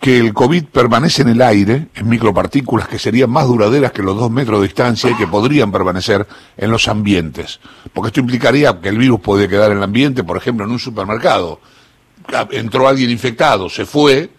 que 0.00 0.18
el 0.18 0.32
COVID 0.32 0.64
permanece 0.64 1.22
en 1.22 1.28
el 1.28 1.42
aire, 1.42 1.88
en 1.94 2.08
micropartículas 2.08 2.88
que 2.88 2.98
serían 2.98 3.30
más 3.30 3.46
duraderas 3.46 3.92
que 3.92 4.02
los 4.02 4.16
dos 4.16 4.30
metros 4.30 4.60
de 4.60 4.66
distancia 4.66 5.10
y 5.10 5.14
que 5.14 5.26
podrían 5.26 5.70
permanecer 5.70 6.26
en 6.56 6.70
los 6.70 6.88
ambientes. 6.88 7.60
Porque 7.92 8.08
esto 8.08 8.20
implicaría 8.20 8.80
que 8.80 8.88
el 8.88 8.96
virus 8.96 9.20
puede 9.20 9.46
quedar 9.46 9.70
en 9.70 9.76
el 9.76 9.82
ambiente, 9.82 10.24
por 10.24 10.38
ejemplo, 10.38 10.64
en 10.64 10.72
un 10.72 10.78
supermercado. 10.78 11.60
Ah, 12.32 12.48
entró 12.50 12.88
alguien 12.88 13.10
infectado, 13.10 13.68
se 13.68 13.84
fue, 13.84 14.30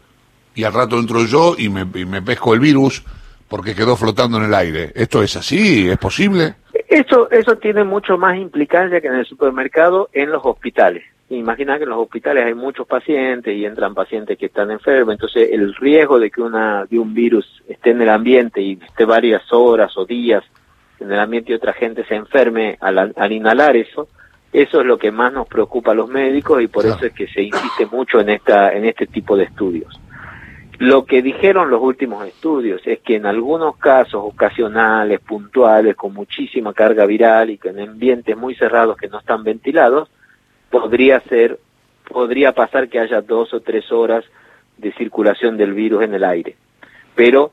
y 0.55 0.63
al 0.63 0.73
rato 0.73 0.97
entro 0.97 1.23
yo 1.25 1.55
y 1.57 1.69
me, 1.69 1.85
y 1.93 2.05
me 2.05 2.23
pesco 2.23 2.55
el 2.55 2.59
virus 2.59 3.03
porque 3.47 3.75
quedó 3.75 3.95
flotando 3.95 4.37
en 4.37 4.45
el 4.45 4.53
aire. 4.55 4.91
¿Esto 4.95 5.21
es 5.21 5.35
así? 5.35 5.87
¿Es 5.87 5.97
posible? 5.97 6.55
Eso, 6.87 7.29
eso 7.29 7.57
tiene 7.57 7.83
mucho 7.83 8.17
más 8.17 8.37
implicancia 8.37 8.99
que 8.99 9.07
en 9.07 9.15
el 9.15 9.25
supermercado 9.25 10.09
en 10.13 10.31
los 10.31 10.41
hospitales. 10.43 11.03
Imagina 11.37 11.77
que 11.77 11.83
en 11.85 11.91
los 11.91 11.99
hospitales 11.99 12.45
hay 12.45 12.53
muchos 12.53 12.85
pacientes 12.85 13.55
y 13.55 13.65
entran 13.65 13.93
pacientes 13.93 14.37
que 14.37 14.47
están 14.47 14.69
enfermos, 14.69 15.13
entonces 15.13 15.49
el 15.51 15.73
riesgo 15.75 16.19
de 16.19 16.29
que 16.29 16.41
una, 16.41 16.85
de 16.85 16.99
un 16.99 17.13
virus 17.13 17.63
esté 17.69 17.91
en 17.91 18.01
el 18.01 18.09
ambiente 18.09 18.61
y 18.61 18.73
esté 18.73 19.05
varias 19.05 19.41
horas 19.53 19.95
o 19.95 20.05
días 20.05 20.43
en 20.99 21.09
el 21.09 21.17
ambiente 21.17 21.53
y 21.53 21.55
otra 21.55 21.71
gente 21.71 22.03
se 22.03 22.15
enferme 22.15 22.77
al, 22.81 23.13
al 23.15 23.31
inhalar 23.31 23.77
eso, 23.77 24.09
eso 24.51 24.81
es 24.81 24.85
lo 24.85 24.97
que 24.97 25.11
más 25.11 25.31
nos 25.31 25.47
preocupa 25.47 25.91
a 25.91 25.95
los 25.95 26.09
médicos 26.09 26.61
y 26.61 26.67
por 26.67 26.85
eso 26.85 27.05
es 27.05 27.13
que 27.13 27.27
se 27.27 27.43
insiste 27.43 27.85
mucho 27.85 28.19
en 28.19 28.29
esta, 28.29 28.73
en 28.73 28.83
este 28.83 29.07
tipo 29.07 29.37
de 29.37 29.45
estudios. 29.45 30.01
Lo 30.79 31.05
que 31.05 31.21
dijeron 31.21 31.69
los 31.69 31.81
últimos 31.81 32.25
estudios 32.25 32.81
es 32.85 32.99
que 32.99 33.15
en 33.15 33.25
algunos 33.25 33.77
casos 33.77 34.21
ocasionales, 34.21 35.21
puntuales, 35.21 35.95
con 35.95 36.13
muchísima 36.13 36.73
carga 36.73 37.05
viral 37.05 37.51
y 37.51 37.57
que 37.57 37.69
en 37.69 37.79
ambientes 37.79 38.35
muy 38.35 38.53
cerrados 38.55 38.97
que 38.97 39.07
no 39.07 39.19
están 39.19 39.45
ventilados, 39.45 40.09
podría 40.71 41.19
ser, 41.21 41.59
podría 42.07 42.53
pasar 42.53 42.89
que 42.89 42.99
haya 42.99 43.21
dos 43.21 43.53
o 43.53 43.59
tres 43.59 43.91
horas 43.91 44.25
de 44.77 44.91
circulación 44.93 45.57
del 45.57 45.73
virus 45.73 46.03
en 46.03 46.15
el 46.15 46.23
aire. 46.23 46.55
Pero 47.13 47.51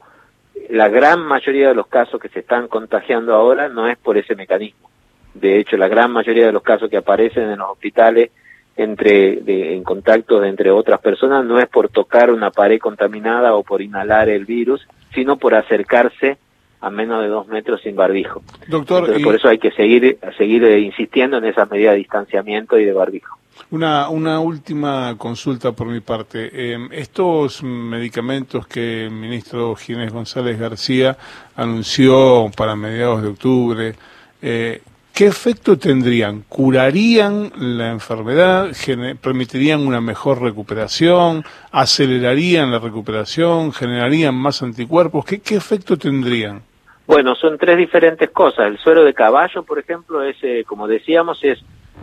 la 0.71 0.89
gran 0.89 1.21
mayoría 1.21 1.69
de 1.69 1.75
los 1.75 1.89
casos 1.89 2.21
que 2.21 2.29
se 2.29 2.41
están 2.41 2.69
contagiando 2.69 3.35
ahora 3.35 3.69
no 3.69 3.89
es 3.89 3.99
por 3.99 4.17
ese 4.17 4.35
mecanismo. 4.35 4.89
De 5.35 5.59
hecho, 5.59 5.77
la 5.77 5.89
gran 5.89 6.11
mayoría 6.11 6.47
de 6.47 6.53
los 6.53 6.63
casos 6.63 6.89
que 6.89 6.97
aparecen 6.97 7.51
en 7.51 7.59
los 7.59 7.71
hospitales 7.71 8.31
entre 8.77 9.75
en 9.75 9.83
contacto 9.83 10.43
entre 10.45 10.71
otras 10.71 11.01
personas 11.01 11.45
no 11.45 11.59
es 11.59 11.69
por 11.69 11.89
tocar 11.89 12.31
una 12.31 12.53
pared 12.53 12.79
contaminada 12.79 13.55
o 13.55 13.65
por 13.65 13.83
inhalar 13.83 14.29
el 14.29 14.45
virus, 14.45 14.87
sino 15.13 15.37
por 15.37 15.55
acercarse 15.57 16.39
a 16.81 16.91
menos 16.91 17.23
de 17.23 17.29
dos 17.29 17.47
metros 17.49 17.81
sin 17.83 17.97
barbijo. 17.97 18.43
Doctor, 18.69 19.21
por 19.23 19.35
eso 19.35 19.49
hay 19.49 19.59
que 19.59 19.71
seguir 19.73 20.19
seguir 20.37 20.65
eh, 20.65 20.81
insistiendo 20.81 21.39
en 21.39 21.45
esas 21.45 21.71
medidas 21.71 21.93
de 21.93 21.99
distanciamiento 21.99 22.79
y 22.79 22.85
de 22.85 22.93
barbijo. 22.93 23.39
Una, 23.71 24.09
una 24.09 24.41
última 24.41 25.15
consulta 25.19 25.73
por 25.73 25.89
mi 25.89 26.01
parte. 26.01 26.73
Em, 26.73 26.89
estos 26.93 27.63
medicamentos 27.63 28.67
que 28.67 29.05
el 29.05 29.11
ministro 29.11 29.75
Ginés 29.75 30.13
González 30.13 30.59
García 30.59 31.17
anunció 31.57 32.51
para 32.57 32.77
mediados 32.77 33.23
de 33.23 33.29
octubre, 33.29 33.95
eh, 34.41 34.81
¿qué 35.15 35.27
efecto 35.27 35.79
tendrían? 35.79 36.43
¿Curarían 36.49 37.53
la 37.57 37.91
enfermedad? 37.91 38.69
¿Permitirían 39.21 39.87
una 39.87 40.01
mejor 40.01 40.43
recuperación? 40.43 41.45
¿Acelerarían 41.73 42.71
la 42.71 42.79
recuperación? 42.79 43.73
¿Generarían 43.73 44.35
más 44.35 44.63
anticuerpos? 44.63 45.25
¿Qué, 45.25 45.41
qué 45.41 45.57
efecto 45.57 45.97
tendrían? 45.97 46.63
Bueno, 47.07 47.35
son 47.35 47.57
tres 47.57 47.79
diferentes 47.79 48.29
cosas. 48.31 48.67
El 48.67 48.79
suero 48.79 49.03
de 49.03 49.15
caballo, 49.15 49.63
por 49.63 49.79
ejemplo, 49.79 50.23
es, 50.23 50.37
eh, 50.43 50.65
como 50.67 50.87
decíamos, 50.87 51.43
es 51.43 51.59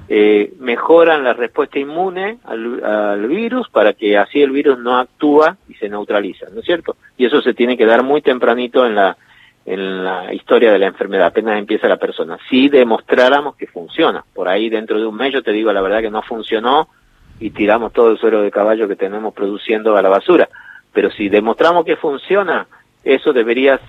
eh, 0.07 0.53
mejoran 0.59 1.23
la 1.23 1.33
respuesta 1.33 1.79
inmune 1.79 2.37
al, 2.43 3.27
virus 3.27 3.69
para 3.69 3.93
que 3.93 4.17
así 4.17 4.41
el 4.41 4.51
virus 4.51 4.77
no 4.77 4.97
actúa 4.97 5.57
y 5.67 5.73
se 5.75 5.89
neutraliza, 5.89 6.47
¿no 6.53 6.59
es 6.59 6.65
cierto? 6.65 6.95
Y 7.17 7.25
eso 7.25 7.41
se 7.41 7.53
tiene 7.53 7.77
que 7.77 7.85
dar 7.85 8.03
muy 8.03 8.21
tempranito 8.21 8.85
en 8.85 8.95
la, 8.95 9.17
en 9.65 10.03
la 10.03 10.33
historia 10.33 10.71
de 10.71 10.79
la 10.79 10.87
enfermedad, 10.87 11.27
apenas 11.27 11.57
empieza 11.57 11.87
la 11.87 11.97
persona. 11.97 12.37
Si 12.49 12.69
demostráramos 12.69 13.55
que 13.55 13.67
funciona, 13.67 14.23
por 14.33 14.47
ahí 14.47 14.69
dentro 14.69 14.99
de 14.99 15.05
un 15.05 15.15
mes 15.15 15.33
yo 15.33 15.41
te 15.41 15.51
digo 15.51 15.73
la 15.73 15.81
verdad 15.81 16.01
que 16.01 16.11
no 16.11 16.21
funcionó 16.21 16.87
y 17.39 17.49
tiramos 17.49 17.91
todo 17.91 18.11
el 18.11 18.17
suero 18.17 18.41
de 18.41 18.51
caballo 18.51 18.87
que 18.87 18.95
tenemos 18.95 19.33
produciendo 19.33 19.97
a 19.97 20.01
la 20.01 20.09
basura, 20.09 20.49
pero 20.93 21.09
si 21.11 21.29
demostramos 21.29 21.83
que 21.83 21.95
funciona, 21.95 22.67
eso 23.03 23.33
debería 23.33 23.79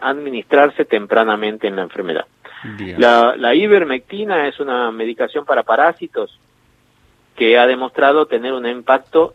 administrarse 0.00 0.84
tempranamente 0.84 1.66
en 1.66 1.76
la 1.76 1.82
enfermedad. 1.82 2.26
La, 2.96 3.34
la 3.36 3.54
ivermectina 3.54 4.48
es 4.48 4.58
una 4.58 4.90
medicación 4.90 5.44
para 5.44 5.64
parásitos 5.64 6.38
que 7.36 7.58
ha 7.58 7.66
demostrado 7.66 8.26
tener 8.26 8.52
un 8.52 8.66
impacto 8.66 9.34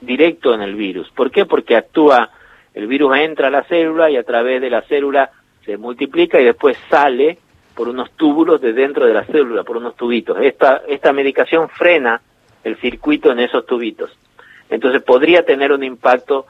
directo 0.00 0.54
en 0.54 0.62
el 0.62 0.74
virus. 0.74 1.08
¿Por 1.10 1.30
qué? 1.30 1.46
Porque 1.46 1.76
actúa, 1.76 2.30
el 2.74 2.86
virus 2.86 3.16
entra 3.16 3.48
a 3.48 3.50
la 3.50 3.64
célula 3.64 4.10
y 4.10 4.16
a 4.16 4.22
través 4.22 4.60
de 4.60 4.70
la 4.70 4.82
célula 4.82 5.30
se 5.64 5.76
multiplica 5.76 6.40
y 6.40 6.44
después 6.44 6.76
sale 6.90 7.38
por 7.74 7.88
unos 7.88 8.10
túbulos 8.12 8.60
de 8.60 8.72
dentro 8.72 9.06
de 9.06 9.14
la 9.14 9.24
célula, 9.24 9.64
por 9.64 9.76
unos 9.78 9.96
tubitos. 9.96 10.36
Esta, 10.40 10.82
esta 10.86 11.12
medicación 11.12 11.68
frena 11.68 12.20
el 12.62 12.76
circuito 12.76 13.32
en 13.32 13.40
esos 13.40 13.66
tubitos. 13.66 14.10
Entonces 14.70 15.02
podría 15.02 15.44
tener 15.44 15.72
un 15.72 15.82
impacto 15.82 16.46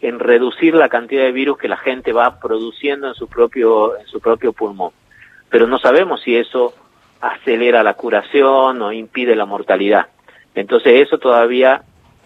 en 0.00 0.18
reducir 0.18 0.74
la 0.74 0.88
cantidad 0.88 1.22
de 1.22 1.32
virus 1.32 1.58
que 1.58 1.68
la 1.68 1.76
gente 1.76 2.12
va 2.12 2.38
produciendo 2.40 3.08
en 3.08 3.14
su 3.14 3.28
propio, 3.28 3.96
en 3.98 4.06
su 4.06 4.20
propio 4.20 4.52
pulmón 4.52 4.92
pero 5.48 5.66
no 5.66 5.78
sabemos 5.78 6.22
si 6.22 6.36
eso 6.36 6.74
acelera 7.20 7.82
la 7.82 7.94
curación 7.94 8.82
o 8.82 8.92
impide 8.92 9.34
la 9.34 9.46
mortalidad. 9.46 10.08
Entonces 10.54 11.02
eso 11.06 11.18
todavía 11.18 11.82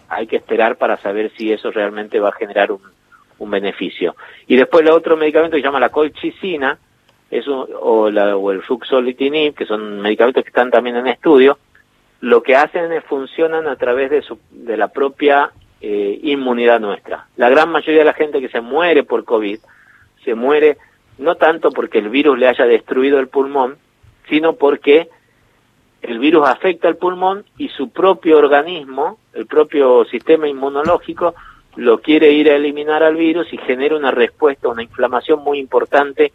hay 0.09 0.27
que 0.27 0.37
esperar 0.37 0.77
para 0.77 0.97
saber 0.97 1.31
si 1.37 1.51
eso 1.51 1.71
realmente 1.71 2.19
va 2.19 2.29
a 2.29 2.33
generar 2.33 2.71
un, 2.71 2.81
beneficio. 3.49 4.15
Y 4.47 4.55
después 4.55 4.83
el 4.83 4.91
otro 4.91 5.17
medicamento 5.17 5.55
que 5.55 5.61
se 5.61 5.67
llama 5.67 5.79
la 5.79 5.89
colchicina, 5.89 6.77
es 7.31 7.47
o, 7.47 8.09
la, 8.11 8.35
o 8.35 8.51
el 8.51 8.61
fluxolitinib, 8.61 9.55
que 9.55 9.65
son 9.65 10.01
medicamentos 10.01 10.43
que 10.43 10.49
están 10.49 10.69
también 10.69 10.97
en 10.97 11.07
estudio, 11.07 11.57
lo 12.19 12.43
que 12.43 12.55
hacen 12.55 12.91
es 12.91 13.03
funcionan 13.05 13.67
a 13.67 13.77
través 13.77 14.11
de, 14.11 14.21
su, 14.21 14.37
de 14.51 14.77
la 14.77 14.89
propia 14.89 15.51
eh, 15.79 16.19
inmunidad 16.23 16.79
nuestra. 16.79 17.25
La 17.37 17.49
gran 17.49 17.71
mayoría 17.71 17.99
de 17.99 18.05
la 18.05 18.13
gente 18.13 18.41
que 18.41 18.49
se 18.49 18.61
muere 18.61 19.03
por 19.03 19.23
COVID 19.23 19.59
se 20.23 20.35
muere 20.35 20.77
no 21.17 21.35
tanto 21.35 21.71
porque 21.71 21.99
el 21.99 22.09
virus 22.09 22.37
le 22.37 22.47
haya 22.47 22.65
destruido 22.65 23.19
el 23.19 23.27
pulmón, 23.27 23.77
sino 24.29 24.53
porque 24.53 25.09
el 26.01 26.19
virus 26.19 26.47
afecta 26.47 26.87
al 26.87 26.97
pulmón 26.97 27.45
y 27.57 27.69
su 27.69 27.89
propio 27.89 28.37
organismo, 28.37 29.19
el 29.33 29.45
propio 29.45 30.05
sistema 30.05 30.47
inmunológico, 30.47 31.33
lo 31.75 32.01
quiere 32.01 32.31
ir 32.31 32.49
a 32.49 32.55
eliminar 32.55 33.03
al 33.03 33.15
virus 33.15 33.51
y 33.53 33.57
genera 33.57 33.95
una 33.95 34.11
respuesta, 34.11 34.67
una 34.67 34.83
inflamación 34.83 35.43
muy 35.43 35.59
importante 35.59 36.33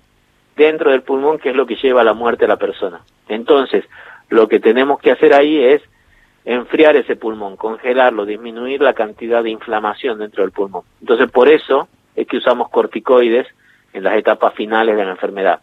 dentro 0.57 0.91
del 0.91 1.03
pulmón, 1.03 1.39
que 1.39 1.51
es 1.51 1.57
lo 1.57 1.67
que 1.67 1.77
lleva 1.77 2.01
a 2.01 2.05
la 2.05 2.15
muerte 2.15 2.47
a 2.47 2.49
la 2.49 2.57
persona. 2.57 3.01
Entonces, 3.29 3.85
lo 4.29 4.49
que 4.49 4.61
tenemos 4.61 5.01
que 5.01 5.11
hacer 5.11 5.35
ahí 5.35 5.63
es 5.63 5.83
enfriar 6.45 6.97
ese 6.97 7.17
pulmón, 7.17 7.57
congelarlo, 7.57 8.25
disminuir 8.25 8.81
la 8.81 8.95
cantidad 8.95 9.43
de 9.43 9.51
inflamación 9.51 10.19
dentro 10.19 10.43
del 10.43 10.53
pulmón. 10.53 10.85
Entonces, 11.01 11.31
por 11.31 11.49
eso 11.49 11.89
es 12.15 12.27
que 12.27 12.39
usamos 12.39 12.71
corticoides 12.71 13.47
en 13.93 14.05
las 14.05 14.17
etapas 14.17 14.55
finales 14.55 14.97
de 14.97 15.05
la 15.05 15.11
enfermedad. 15.11 15.61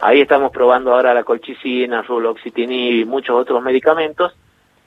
Ahí 0.00 0.20
estamos 0.20 0.52
probando 0.52 0.92
ahora 0.92 1.14
la 1.14 1.24
colchicina, 1.24 2.02
ruloxitinib 2.02 3.00
y 3.00 3.04
muchos 3.04 3.36
otros 3.36 3.62
medicamentos 3.62 4.34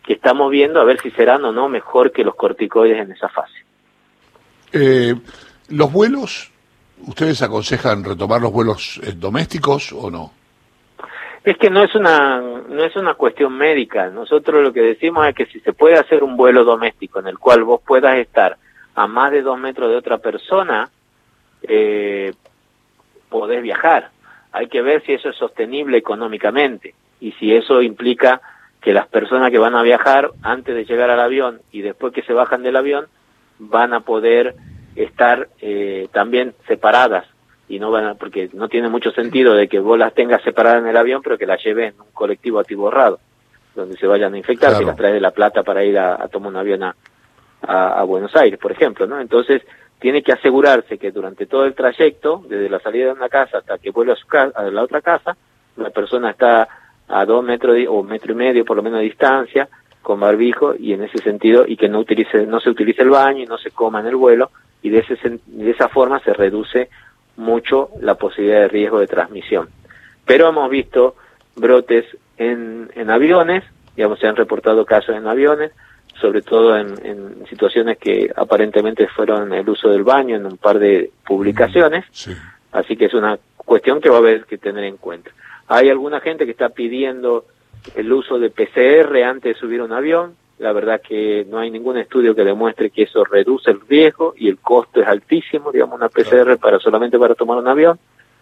que 0.04 0.14
estamos 0.14 0.52
viendo 0.52 0.80
a 0.80 0.84
ver 0.84 1.00
si 1.00 1.10
serán 1.12 1.44
o 1.46 1.52
no 1.52 1.70
mejor 1.70 2.12
que 2.12 2.24
los 2.24 2.36
corticoides 2.36 3.02
en 3.02 3.12
esa 3.12 3.30
fase. 3.30 3.65
Eh, 4.78 5.16
¿Los 5.70 5.90
vuelos, 5.90 6.52
ustedes 7.08 7.42
aconsejan 7.42 8.04
retomar 8.04 8.42
los 8.42 8.52
vuelos 8.52 9.00
eh, 9.04 9.14
domésticos 9.16 9.94
o 9.94 10.12
no? 10.12 10.34
Es 11.46 11.58
que 11.58 11.70
no 11.70 11.82
es 11.82 11.96
una 11.96 12.42
no 12.42 12.84
es 12.84 12.94
una 12.98 13.14
cuestión 13.14 13.58
médica. 13.58 14.10
Nosotros 14.10 14.62
lo 14.62 14.74
que 14.74 14.82
decimos 14.82 15.28
es 15.28 15.36
que 15.36 15.46
si 15.46 15.62
se 15.62 15.72
puede 15.72 15.96
hacer 15.96 16.24
un 16.24 16.36
vuelo 16.36 16.66
doméstico 16.66 17.20
en 17.20 17.28
el 17.28 17.40
cual 17.40 17.64
vos 17.64 17.80
puedas 17.88 18.18
estar 18.18 18.58
a 18.96 19.08
más 19.08 19.32
de 19.32 19.44
dos 19.44 19.58
metros 19.58 19.90
de 19.90 19.96
otra 19.96 20.18
persona, 20.18 20.90
eh, 21.62 22.34
podés 23.30 23.62
viajar. 23.62 24.10
Hay 24.52 24.68
que 24.68 24.82
ver 24.82 25.04
si 25.06 25.14
eso 25.14 25.30
es 25.30 25.38
sostenible 25.38 25.98
económicamente 25.98 26.96
y 27.22 27.32
si 27.34 27.56
eso 27.56 27.82
implica 27.82 28.42
que 28.82 28.92
las 28.92 29.08
personas 29.08 29.52
que 29.52 29.58
van 29.58 29.76
a 29.76 29.84
viajar 29.84 30.32
antes 30.42 30.76
de 30.76 30.84
llegar 30.84 31.10
al 31.10 31.22
avión 31.22 31.62
y 31.72 31.82
después 31.82 32.12
que 32.14 32.24
se 32.24 32.34
bajan 32.34 32.62
del 32.62 32.76
avión 32.76 33.08
van 33.60 33.94
a 33.94 34.02
poder 34.02 34.56
estar 34.96 35.50
eh, 35.62 36.08
también 36.12 36.54
separadas. 36.68 37.26
Y 37.68 37.80
no 37.80 37.90
van 37.90 38.06
a, 38.06 38.14
porque 38.14 38.50
no 38.54 38.70
tiene 38.70 38.90
mucho 38.90 39.12
sentido 39.12 39.56
de 39.56 39.68
que 39.68 39.80
vos 39.80 39.98
las 39.98 40.14
tengas 40.14 40.44
separadas 40.44 40.84
en 40.84 40.88
el 40.88 40.98
avión 40.98 41.22
pero 41.24 41.36
que 41.36 41.48
las 41.48 41.64
lleves 41.64 41.96
en 41.96 42.00
un 42.00 42.12
colectivo 42.14 42.60
atiborrado 42.60 43.20
donde 43.74 43.98
se 43.98 44.06
vayan 44.06 44.36
a 44.36 44.38
infectar 44.38 44.76
si 44.76 44.86
las 44.86 44.96
traes 44.96 45.16
de 45.16 45.20
La 45.20 45.32
Plata 45.32 45.64
para 45.64 45.84
ir 45.84 45.98
a, 45.98 46.28
tomar 46.28 46.50
un 46.50 46.58
avión 46.58 46.84
a, 46.84 46.96
a, 47.64 48.04
Buenos 48.04 48.36
Aires 48.36 48.60
por 48.60 48.72
ejemplo 48.72 49.08
no 49.08 49.20
entonces 49.20 49.64
tiene 50.00 50.22
que 50.22 50.34
asegurarse 50.34 50.98
que 50.98 51.12
durante 51.12 51.46
todo 51.46 51.66
el 51.66 51.74
trayecto, 51.74 52.44
desde 52.48 52.70
la 52.70 52.80
salida 52.80 53.08
de 53.08 53.14
una 53.14 53.30
casa 53.30 53.60
hasta 53.60 53.78
que 53.78 53.92
vuelve 53.92 54.14
a, 54.14 54.16
su 54.16 54.28
casa, 54.28 54.52
a 54.56 54.64
la 54.64 54.84
otra 54.84 55.02
casa, 55.02 55.36
la 55.78 55.90
persona 55.90 56.32
está 56.32 56.68
a 57.08 57.26
dos 57.26 57.44
metros 57.44 57.78
o 57.90 58.04
metro 58.04 58.34
y 58.34 58.36
medio 58.36 58.66
por 58.66 58.78
lo 58.78 58.84
menos 58.84 59.00
de 59.00 59.06
distancia, 59.06 59.68
con 60.06 60.20
barbijo 60.20 60.76
y 60.78 60.94
en 60.94 61.02
ese 61.02 61.18
sentido, 61.18 61.66
y 61.68 61.76
que 61.76 61.90
no, 61.90 62.00
utilice, 62.00 62.46
no 62.46 62.60
se 62.60 62.70
utilice 62.70 63.02
el 63.02 63.10
baño 63.10 63.42
y 63.42 63.48
no 63.48 63.58
se 63.58 63.72
coma 63.72 64.02
en 64.02 64.06
el 64.06 64.16
vuelo, 64.16 64.52
y 64.84 64.92
de, 64.92 65.00
ese, 65.00 65.40
de 65.48 65.72
esa 65.72 65.90
forma 65.90 66.20
se 66.20 66.32
reduce 66.32 66.90
mucho 67.38 67.90
la 68.02 68.14
posibilidad 68.14 68.60
de 68.60 68.68
riesgo 68.68 69.00
de 69.00 69.08
transmisión. 69.08 69.68
Pero 70.24 70.48
hemos 70.48 70.70
visto 70.70 71.16
brotes 71.56 72.06
en, 72.38 72.92
en 72.94 73.10
aviones, 73.10 73.64
digamos, 73.96 74.20
se 74.20 74.28
han 74.28 74.36
reportado 74.36 74.86
casos 74.86 75.16
en 75.16 75.26
aviones, 75.26 75.72
sobre 76.22 76.44
todo 76.44 76.78
en, 76.78 77.46
situaciones 77.50 77.98
que 77.98 78.32
aparentemente 78.36 79.08
fueron 79.08 79.54
el 79.54 79.68
uso 79.68 79.90
del 79.90 80.04
baño 80.04 80.36
en 80.36 80.46
un 80.46 80.58
par 80.58 80.78
de 80.78 81.10
publicaciones. 81.26 82.06
Así 82.72 82.96
que 82.96 83.06
es 83.06 83.14
una 83.16 83.40
cuestión 83.58 84.00
que 84.02 84.10
va 84.10 84.18
a 84.18 84.20
haber 84.20 84.46
que 84.46 84.60
tener 84.60 84.84
en 84.84 84.98
cuenta. 84.98 85.32
Hay 85.68 85.90
alguna 85.90 86.20
gente 86.22 86.46
que 86.46 86.52
está 86.52 86.70
pidiendo 86.70 87.46
el 87.96 88.12
uso 88.12 88.40
de 88.40 88.50
PCR 88.50 89.24
antes 89.24 89.54
de 89.54 89.60
subir 89.60 89.82
un 89.82 89.94
avión. 89.94 90.36
La 90.58 90.72
verdad 90.72 91.02
que 91.02 91.46
no 91.50 91.60
hay 91.60 91.70
ningún 91.70 91.98
estudio 91.98 92.34
que 92.34 92.44
demuestre 92.44 92.90
que 92.90 93.04
eso 93.04 93.24
reduce 93.26 93.72
el 93.72 93.82
riesgo 93.82 94.34
y 94.38 94.48
el 94.48 94.58
costo 94.58 95.02
es 95.02 95.08
altísimo, 95.08 95.72
digamos, 95.72 95.96
una 95.96 96.10
PCR 96.10 96.58
para 96.58 96.80
solamente 96.80 97.20
para 97.20 97.36
tomar 97.36 97.58
un 97.58 97.68
avión. 97.68 98.00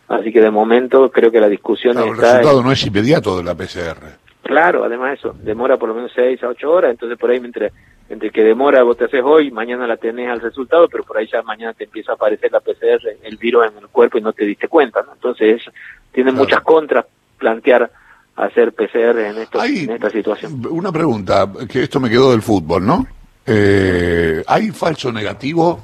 Así 0.08 0.32
que 0.32 0.42
de 0.42 0.52
momento 0.52 1.10
creo 1.10 1.32
que 1.32 1.40
la 1.40 1.50
discusión 1.50 1.98
está... 1.98 2.10
El 2.10 2.18
resultado 2.18 2.64
no 2.64 2.72
es 2.72 2.86
inmediato 2.86 3.38
de 3.38 3.44
la 3.44 3.56
PCR. 3.56 4.24
Claro, 4.44 4.84
además 4.84 5.18
eso, 5.20 5.36
demora 5.42 5.78
por 5.78 5.90
lo 5.90 5.96
menos 5.96 6.12
6 6.14 6.44
a 6.44 6.50
8 6.50 6.72
horas, 6.72 6.92
entonces 6.92 7.18
por 7.18 7.32
ahí 7.32 7.38
entre, 7.38 7.72
entre 8.10 8.30
que 8.30 8.44
demora, 8.44 8.84
vos 8.84 8.98
te 8.98 9.06
haces 9.06 9.22
hoy, 9.24 9.50
mañana 9.52 9.88
la 9.88 9.96
tenés 9.96 10.30
al 10.30 10.42
resultado, 10.42 10.90
pero 10.90 11.06
por 11.06 11.18
ahí 11.18 11.28
ya 11.32 11.42
mañana 11.42 11.74
te 11.74 11.86
empieza 11.86 12.12
a 12.12 12.16
aparecer 12.16 12.52
la 12.52 12.60
PCR, 12.60 13.08
el 13.24 13.38
virus 13.38 13.68
en 13.68 13.78
el 13.78 13.88
cuerpo 13.88 14.18
y 14.18 14.22
no 14.22 14.34
te 14.34 14.46
diste 14.46 14.68
cuenta, 14.68 15.02
¿no? 15.02 15.14
Entonces 15.14 15.64
tiene 16.12 16.34
muchas 16.34 16.60
contras 16.60 17.06
plantear 17.38 17.90
hacer 18.36 18.74
PCR 18.74 19.20
en, 19.20 19.38
esta 19.38 20.10
situación. 20.10 20.66
Una 20.70 20.92
pregunta, 20.92 21.52
que 21.70 21.84
esto 21.84 22.00
me 22.00 22.10
quedó 22.10 22.32
del 22.32 22.42
fútbol, 22.42 22.86
¿no? 22.86 23.06
Eh, 23.46 24.44
¿Hay 24.48 24.72
falso 24.72 25.12
negativo 25.12 25.84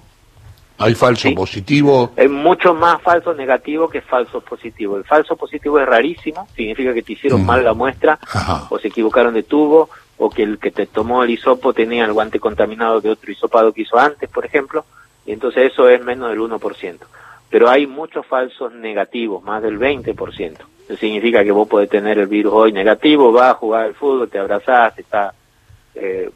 ¿Hay 0.80 0.96
falso 0.96 1.30
positivo? 1.36 2.12
Hay 2.16 2.30
mucho 2.30 2.74
más 2.74 3.02
falso 3.02 3.34
negativo 3.34 3.90
que 3.90 4.00
falso 4.00 4.40
positivo. 4.40 4.96
El 4.96 5.04
falso 5.04 5.36
positivo 5.36 5.78
es 5.78 5.86
rarísimo, 5.86 6.48
significa 6.56 6.94
que 6.94 7.04
te 7.04 7.14
hicieron 7.14 7.46
mal 7.46 7.66
la 7.66 7.74
muestra, 7.74 8.18
o 8.70 8.80
se 8.80 8.88
equivocaron 8.88 9.34
de 9.34 9.44
tubo, 9.44 9.90
o 10.18 10.30
que 10.30 10.44
el 10.44 10.58
que 10.58 10.72
te 10.72 10.88
tomó 10.88 11.24
el 11.24 11.32
hisopo 11.32 11.74
tenía 11.74 12.06
el 12.06 12.14
guante 12.14 12.40
contaminado 12.40 13.02
de 13.02 13.10
otro 13.10 13.30
hisopado 13.30 13.74
que 13.74 13.82
hizo 13.82 14.00
antes, 14.00 14.30
por 14.30 14.46
ejemplo, 14.46 14.86
y 15.26 15.34
entonces 15.34 15.70
eso 15.70 15.90
es 15.90 16.02
menos 16.02 16.30
del 16.30 16.40
1%. 16.40 16.98
Pero 17.50 17.70
hay 17.70 17.88
muchos 17.88 18.26
falsos 18.26 18.74
negativos, 18.74 19.44
más 19.44 19.62
del 19.62 19.80
20%. 19.80 20.58
Eso 20.88 20.98
significa 20.98 21.44
que 21.44 21.52
vos 21.52 21.68
podés 21.68 21.90
tener 21.90 22.20
el 22.20 22.28
virus 22.28 22.54
hoy 22.54 22.72
negativo, 22.72 23.32
vas 23.32 23.52
a 23.52 23.54
jugar 23.56 23.86
al 23.86 23.94
fútbol, 23.96 24.30
te 24.30 24.40
abrazás, 24.40 24.98
está, 24.98 25.34
eh, 25.96 26.30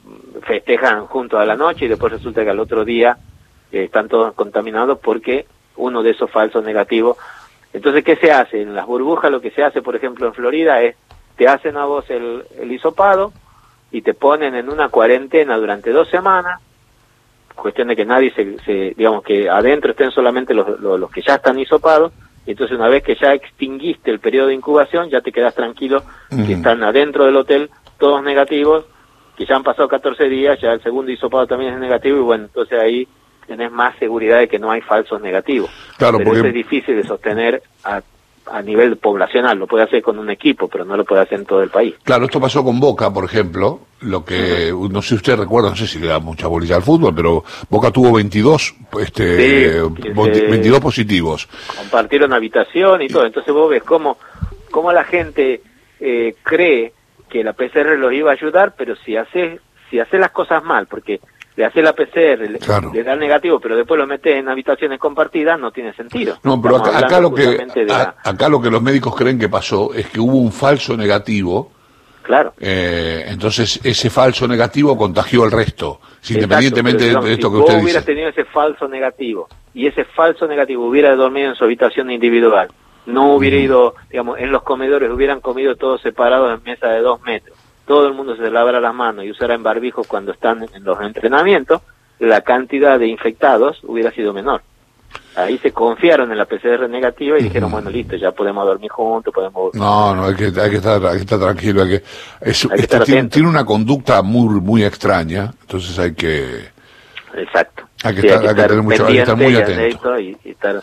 festejan 0.44 1.06
juntos 1.08 1.40
a 1.40 1.46
la 1.46 1.56
noche 1.56 1.86
y 1.86 1.88
después 1.88 2.14
resulta 2.14 2.44
que 2.44 2.50
al 2.50 2.60
otro 2.60 2.84
día 2.86 3.18
eh, 3.72 3.86
están 3.86 4.08
todos 4.08 4.34
contaminados 4.34 5.00
porque 5.00 5.46
uno 5.76 6.04
de 6.04 6.12
esos 6.12 6.30
falsos 6.30 6.64
negativos. 6.64 7.18
Entonces, 7.74 8.04
¿qué 8.04 8.16
se 8.16 8.32
hace? 8.32 8.62
En 8.62 8.76
las 8.76 8.86
burbujas 8.86 9.32
lo 9.32 9.42
que 9.42 9.52
se 9.52 9.64
hace, 9.64 9.82
por 9.82 9.96
ejemplo, 9.96 10.28
en 10.28 10.34
Florida 10.34 10.82
es, 10.82 10.96
te 11.36 11.48
hacen 11.48 11.78
a 11.78 11.86
vos 11.86 12.08
el, 12.10 12.44
el 12.60 12.72
hisopado, 12.72 13.34
y 13.94 14.02
te 14.02 14.16
ponen 14.16 14.56
en 14.56 14.70
una 14.70 14.90
cuarentena 14.90 15.56
durante 15.56 15.92
dos 15.92 16.10
semanas, 16.10 16.60
cuestión 17.56 17.88
de 17.88 17.96
que 17.96 18.06
nadie 18.06 18.32
se, 18.34 18.94
digamos 18.96 19.24
que 19.24 19.50
adentro 19.50 19.92
estén 19.92 20.12
solamente 20.12 20.54
los, 20.54 20.80
los, 20.80 21.12
que 21.12 21.22
ya 21.22 21.36
están 21.36 21.60
hisopados, 21.60 22.12
y 22.46 22.52
entonces 22.52 22.78
una 22.78 22.90
vez 22.90 23.04
que 23.04 23.16
ya 23.16 23.34
extinguiste 23.34 24.12
el 24.12 24.20
periodo 24.20 24.48
de 24.48 24.56
incubación, 24.56 25.10
ya 25.10 25.22
te 25.22 25.32
quedas 25.32 25.56
tranquilo 25.56 26.04
que 26.30 26.54
están 26.54 26.84
adentro 26.84 27.26
del 27.26 27.38
hotel 27.38 27.70
todos 27.98 28.22
negativos, 28.24 28.86
que 29.38 29.46
ya 29.46 29.56
han 29.56 29.64
pasado 29.64 29.88
14 29.88 30.28
días, 30.30 30.60
ya 30.62 30.74
el 30.74 30.84
segundo 30.84 31.12
hisopado 31.12 31.48
también 31.48 31.74
es 31.74 31.80
negativo, 31.80 32.18
y 32.18 32.22
bueno, 32.22 32.46
entonces 32.46 32.80
ahí 32.80 33.08
tenés 33.48 33.72
más 33.72 33.96
seguridad 33.98 34.40
de 34.40 34.48
que 34.48 34.60
no 34.60 34.72
hay 34.72 34.82
falsos 34.82 35.22
negativos. 35.22 35.70
Claro, 35.98 36.18
Pero 36.18 36.34
eso 36.34 36.48
es 36.48 36.54
difícil 36.54 36.96
de 36.96 37.04
sostener 37.04 37.62
a 37.84 38.02
a 38.46 38.62
nivel 38.62 38.98
poblacional, 38.98 39.58
lo 39.58 39.68
puede 39.68 39.86
hacer 39.86 40.02
con 40.02 40.20
un 40.20 40.30
equipo, 40.30 40.68
pero 40.68 40.86
no 40.86 40.98
lo 40.98 41.06
puede 41.06 41.22
hacer 41.22 41.40
en 41.40 41.46
todo 41.46 41.64
el 41.64 41.70
país. 41.70 41.96
Claro, 42.04 42.26
esto 42.26 42.40
pasó 42.40 42.64
con 42.64 42.80
Boca, 42.80 43.12
por 43.12 43.26
ejemplo, 43.26 43.80
lo 44.02 44.26
que, 44.26 44.74
no 44.90 45.02
sé 45.02 45.10
si 45.10 45.16
usted 45.16 45.38
recuerda, 45.38 45.70
no 45.70 45.76
sé 45.76 45.88
si 45.88 46.00
le 46.00 46.08
da 46.08 46.20
mucha 46.20 46.48
bolilla 46.48 46.76
al 46.76 46.84
fútbol, 46.84 47.14
pero 47.16 47.44
Boca 47.70 47.92
tuvo 47.92 48.14
22, 48.14 48.76
este, 49.00 49.82
22 49.82 50.80
positivos. 50.80 51.48
Compartieron 51.78 52.34
habitación 52.34 53.02
y 53.02 53.08
todo, 53.08 53.26
entonces 53.26 53.54
vos 53.54 53.70
ves 53.70 53.84
cómo, 53.84 54.18
cómo 54.72 54.92
la 54.92 55.04
gente 55.04 55.62
eh, 56.00 56.36
cree 56.44 56.94
que 57.30 57.44
la 57.44 57.54
PCR 57.54 57.98
los 57.98 58.14
iba 58.14 58.32
a 58.32 58.34
ayudar, 58.34 58.76
pero 58.78 58.96
si 58.98 59.16
hace, 59.16 59.60
si 59.90 60.00
hace 60.00 60.20
las 60.20 60.32
cosas 60.32 60.64
mal, 60.64 60.88
porque 60.88 61.20
le 61.56 61.66
hace 61.66 61.82
la 61.82 61.94
PCR, 61.94 62.50
le, 62.50 63.04
da 63.04 63.14
el 63.14 63.20
negativo, 63.20 63.60
pero 63.60 63.76
después 63.76 64.00
lo 64.00 64.08
mete 64.08 64.38
en 64.38 64.50
habitaciones 64.50 65.00
compartidas, 65.00 65.60
no 65.60 65.72
tiene 65.72 65.94
sentido. 65.94 66.38
No, 66.44 66.62
pero 66.62 66.78
acá, 66.78 67.20
lo 67.20 67.34
que 67.34 67.66
acá 68.24 68.50
lo 68.50 68.62
que 68.62 68.72
los 68.72 68.82
médicos 68.82 69.16
creen 69.16 69.38
que 69.38 69.50
pasó 69.50 69.94
es 69.94 70.08
que 70.08 70.20
hubo 70.20 70.38
un 70.38 70.52
falso 70.52 70.98
negativo. 70.98 71.72
Claro. 72.24 72.54
Eh, 72.58 73.26
entonces 73.28 73.82
ese 73.84 74.10
falso 74.10 74.48
negativo 74.48 74.98
contagió 74.98 75.44
al 75.44 75.52
resto, 75.52 76.00
independientemente 76.30 77.04
de, 77.04 77.34
esto 77.34 77.52
que 77.52 77.58
usted 77.58 77.74
dice. 77.74 77.80
Si 77.80 77.84
hubiera 77.84 78.02
tenido 78.02 78.30
ese 78.30 78.46
falso 78.46 78.88
negativo 78.88 79.50
y 79.74 79.88
ese 79.88 80.06
falso 80.06 80.48
negativo 80.48 80.88
hubiera 80.88 81.14
dormido 81.16 81.50
en 81.50 81.56
su 81.56 81.66
habitación 81.66 82.10
individual, 82.10 82.70
no 83.08 83.36
hubiera 83.36 83.58
ido, 83.58 83.96
digamos, 84.10 84.40
en 84.40 84.54
los 84.54 84.64
comedores, 84.64 85.12
hubieran 85.12 85.42
comido 85.42 85.76
todos 85.76 86.02
separados 86.02 86.58
en 86.58 86.64
mesa 86.64 86.88
de 86.88 87.02
dos 87.02 87.22
metros 87.24 87.58
todo 87.86 88.08
el 88.08 88.14
mundo 88.14 88.36
se 88.36 88.50
lavara 88.50 88.80
las 88.80 88.94
manos 88.94 89.26
y 89.26 89.32
usara 89.32 89.56
en 89.56 89.64
barbijo 89.64 90.04
cuando 90.04 90.32
están 90.32 90.66
en 90.74 90.84
los 90.84 91.00
entrenamientos, 91.02 91.82
la 92.20 92.42
cantidad 92.42 93.00
de 93.00 93.08
infectados 93.08 93.80
hubiera 93.84 94.12
sido 94.12 94.34
menor. 94.34 94.62
Ahí 95.36 95.58
se 95.58 95.72
confiaron 95.72 96.32
en 96.32 96.38
la 96.38 96.46
PCR 96.46 96.88
negativa 96.88 97.40
y 97.40 97.44
dijeron, 97.44 97.72
bueno, 97.72 97.90
listo, 97.90 98.16
ya 98.16 98.32
podemos 98.32 98.66
dormir 98.66 98.92
juntos, 98.92 99.34
podemos... 99.34 99.74
No, 99.74 100.16
no, 100.16 100.26
hay 100.26 100.36
que, 100.36 100.46
hay 100.46 100.70
que, 100.70 100.76
estar, 100.76 101.04
hay 101.06 101.16
que 101.16 101.22
estar 101.22 101.40
tranquilo, 101.40 101.82
hay 101.84 101.90
que... 101.90 103.04
tiene, 103.06 103.30
tiene, 103.30 103.50
una 103.50 103.66
conducta 103.66 104.22
muy, 104.22 104.62
muy 104.62 104.84
extraña, 104.84 105.52
entonces 105.62 105.98
hay 105.98 106.14
que... 106.14 106.68
Exacto. 107.36 107.84
Hay 108.04 108.16
que, 108.16 108.28
estar, 108.28 108.42
hay 108.42 108.56
que, 108.56 108.62
tener 108.62 108.84
mucho, 108.84 109.08
hay 109.08 109.14
que 109.14 109.20
estar 109.22 109.36
muy 109.36 109.56
atento. 109.56 110.20
Y, 110.20 110.38
y, 110.44 110.50
estar 110.52 110.82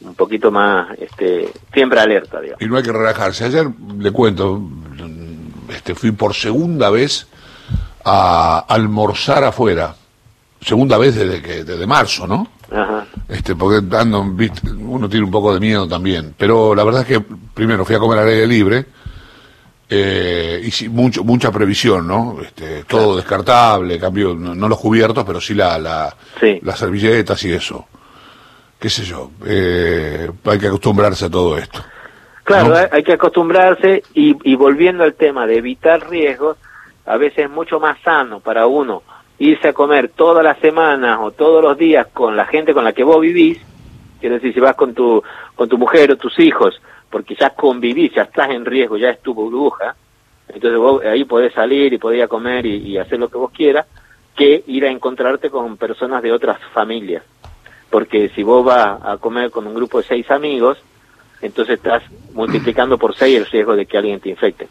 un 0.00 0.14
poquito 0.14 0.50
más, 0.50 0.98
este, 0.98 1.52
siempre 1.72 2.00
alerta, 2.00 2.40
digamos. 2.40 2.62
Y 2.62 2.66
no 2.66 2.76
hay 2.76 2.82
que 2.82 2.92
relajarse. 2.92 3.44
Ayer, 3.44 3.66
le 3.98 4.10
cuento, 4.10 4.62
este, 5.70 5.94
fui 5.94 6.12
por 6.12 6.34
segunda 6.34 6.90
vez 6.90 7.26
a 8.04 8.64
almorzar 8.68 9.44
afuera. 9.44 9.94
Segunda 10.60 10.98
vez 10.98 11.14
desde 11.14 11.42
que 11.42 11.64
desde 11.64 11.86
marzo, 11.86 12.26
¿no? 12.26 12.48
Este, 13.28 13.54
porque 13.54 13.96
ando, 13.96 14.20
uno 14.20 15.08
tiene 15.08 15.24
un 15.24 15.30
poco 15.30 15.54
de 15.54 15.60
miedo 15.60 15.86
también. 15.86 16.34
Pero 16.36 16.74
la 16.74 16.84
verdad 16.84 17.02
es 17.02 17.08
que 17.08 17.20
primero 17.54 17.84
fui 17.84 17.94
a 17.94 17.98
comer 17.98 18.18
al 18.18 18.28
aire 18.28 18.46
libre 18.46 18.86
eh, 19.88 20.68
y 20.80 20.88
mucho, 20.88 21.22
mucha 21.22 21.52
previsión, 21.52 22.06
¿no? 22.08 22.38
Este, 22.42 22.84
todo 22.84 23.16
descartable, 23.16 23.98
cambio, 23.98 24.34
no, 24.34 24.68
los 24.68 24.78
cubiertos, 24.78 25.24
pero 25.24 25.40
sí, 25.40 25.54
la, 25.54 25.78
la 25.78 26.16
las 26.62 26.78
servilletas 26.78 27.42
y 27.44 27.52
eso. 27.52 27.86
Qué 28.78 28.90
sé 28.90 29.04
yo, 29.04 29.30
eh, 29.46 30.30
hay 30.44 30.58
que 30.58 30.66
acostumbrarse 30.66 31.26
a 31.26 31.30
todo 31.30 31.56
esto. 31.56 31.82
Claro, 32.46 32.76
hay 32.92 33.02
que 33.02 33.14
acostumbrarse 33.14 34.04
y, 34.14 34.36
y 34.48 34.54
volviendo 34.54 35.02
al 35.02 35.14
tema 35.14 35.48
de 35.48 35.56
evitar 35.56 36.08
riesgos, 36.08 36.56
a 37.04 37.16
veces 37.16 37.46
es 37.46 37.50
mucho 37.50 37.80
más 37.80 38.00
sano 38.02 38.38
para 38.38 38.68
uno 38.68 39.02
irse 39.40 39.66
a 39.66 39.72
comer 39.72 40.10
todas 40.10 40.44
las 40.44 40.56
semanas 40.60 41.18
o 41.20 41.32
todos 41.32 41.60
los 41.60 41.76
días 41.76 42.06
con 42.12 42.36
la 42.36 42.46
gente 42.46 42.72
con 42.72 42.84
la 42.84 42.92
que 42.92 43.02
vos 43.02 43.20
vivís, 43.20 43.58
quiero 44.20 44.36
decir, 44.36 44.54
si 44.54 44.60
vas 44.60 44.76
con 44.76 44.94
tu, 44.94 45.20
con 45.56 45.68
tu 45.68 45.76
mujer 45.76 46.12
o 46.12 46.16
tus 46.16 46.38
hijos, 46.38 46.80
porque 47.10 47.34
ya 47.34 47.50
convivís, 47.50 48.14
ya 48.14 48.22
estás 48.22 48.50
en 48.50 48.64
riesgo, 48.64 48.96
ya 48.96 49.10
es 49.10 49.20
tu 49.20 49.34
burbuja, 49.34 49.96
entonces 50.46 50.78
vos 50.78 51.02
ahí 51.04 51.24
podés 51.24 51.52
salir 51.52 51.94
y 51.94 51.98
podés 51.98 52.18
ir 52.18 52.22
a 52.22 52.28
comer 52.28 52.64
y, 52.64 52.76
y 52.76 52.96
hacer 52.96 53.18
lo 53.18 53.28
que 53.28 53.38
vos 53.38 53.50
quieras, 53.50 53.86
que 54.36 54.62
ir 54.68 54.84
a 54.84 54.90
encontrarte 54.92 55.50
con 55.50 55.76
personas 55.76 56.22
de 56.22 56.30
otras 56.30 56.60
familias. 56.72 57.24
Porque 57.90 58.28
si 58.28 58.44
vos 58.44 58.64
vas 58.64 59.00
a 59.02 59.16
comer 59.16 59.50
con 59.50 59.66
un 59.66 59.74
grupo 59.74 59.98
de 59.98 60.04
seis 60.04 60.30
amigos, 60.30 60.78
entonces 61.42 61.76
estás 61.76 62.02
multiplicando 62.32 62.98
por 62.98 63.14
seis 63.14 63.38
el 63.38 63.46
riesgo 63.46 63.76
de 63.76 63.86
que 63.86 63.98
alguien 63.98 64.20
te 64.20 64.30
infecte. 64.30 64.68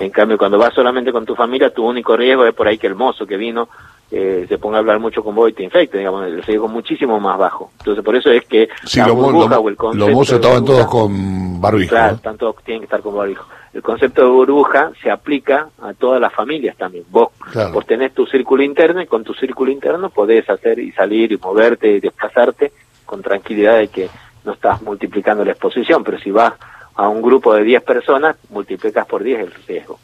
En 0.00 0.10
cambio, 0.10 0.36
cuando 0.36 0.58
vas 0.58 0.74
solamente 0.74 1.12
con 1.12 1.24
tu 1.24 1.34
familia, 1.34 1.70
tu 1.70 1.86
único 1.86 2.16
riesgo 2.16 2.44
es 2.44 2.54
por 2.54 2.68
ahí 2.68 2.76
que 2.76 2.86
el 2.86 2.94
mozo 2.94 3.26
que 3.26 3.38
vino 3.38 3.68
eh, 4.10 4.44
se 4.46 4.58
ponga 4.58 4.76
a 4.76 4.80
hablar 4.80 4.98
mucho 4.98 5.24
con 5.24 5.34
vos 5.34 5.48
y 5.48 5.54
te 5.54 5.62
infecte, 5.62 5.96
digamos, 5.96 6.26
el 6.26 6.42
riesgo 6.42 6.68
muchísimo 6.68 7.18
más 7.18 7.38
bajo. 7.38 7.70
Entonces, 7.78 8.04
por 8.04 8.14
eso 8.14 8.30
es 8.30 8.44
que 8.44 8.68
la 8.94 9.10
burbuja 9.10 9.58
o 9.58 9.68
el 9.70 9.76
concepto 9.76 10.06
Los 10.06 10.14
mozos 10.14 10.34
estaban 10.34 10.64
todos 10.64 10.86
con 10.86 11.58
barbijo. 11.58 11.90
Claro, 11.90 12.18
todos 12.38 12.56
tienen 12.62 12.82
que 12.82 12.84
estar 12.84 13.00
con 13.00 13.16
barbijo. 13.16 13.46
El 13.72 13.82
concepto 13.82 14.22
de 14.22 14.28
burbuja 14.28 14.92
se 15.02 15.10
aplica 15.10 15.68
a 15.80 15.94
todas 15.94 16.20
las 16.20 16.34
familias 16.34 16.76
también. 16.76 17.04
Vos, 17.08 17.30
vos 17.72 17.86
tenés 17.86 18.12
tu 18.12 18.26
círculo 18.26 18.62
interno 18.62 19.00
y 19.00 19.06
con 19.06 19.24
tu 19.24 19.32
círculo 19.32 19.72
interno 19.72 20.10
podés 20.10 20.48
hacer 20.50 20.78
y 20.78 20.92
salir 20.92 21.32
y 21.32 21.38
moverte 21.38 21.92
y 21.92 22.00
desplazarte 22.00 22.72
con 23.06 23.22
tranquilidad 23.22 23.78
de 23.78 23.88
que 23.88 24.10
no 24.44 24.52
estás 24.52 24.82
multiplicando 24.82 25.44
la 25.44 25.52
exposición, 25.52 26.02
pero 26.04 26.18
si 26.18 26.30
vas 26.30 26.52
a 26.94 27.08
un 27.08 27.22
grupo 27.22 27.54
de 27.54 27.64
10 27.64 27.82
personas, 27.82 28.36
multiplicas 28.50 29.06
por 29.06 29.22
10 29.22 29.40
el 29.40 29.54
riesgo. 29.66 29.98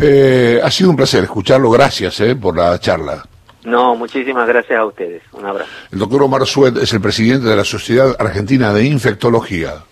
Eh, 0.00 0.60
ha 0.62 0.70
sido 0.70 0.90
un 0.90 0.96
placer 0.96 1.24
escucharlo, 1.24 1.70
gracias 1.70 2.20
eh, 2.20 2.36
por 2.36 2.56
la 2.56 2.78
charla. 2.78 3.24
No, 3.64 3.96
muchísimas 3.96 4.46
gracias 4.46 4.78
a 4.78 4.86
ustedes. 4.86 5.22
Un 5.32 5.44
abrazo. 5.44 5.70
El 5.90 5.98
doctor 5.98 6.22
Omar 6.22 6.46
Sued 6.46 6.78
es 6.78 6.92
el 6.92 7.00
presidente 7.00 7.48
de 7.48 7.56
la 7.56 7.64
Sociedad 7.64 8.14
Argentina 8.18 8.72
de 8.72 8.84
Infectología. 8.84 9.84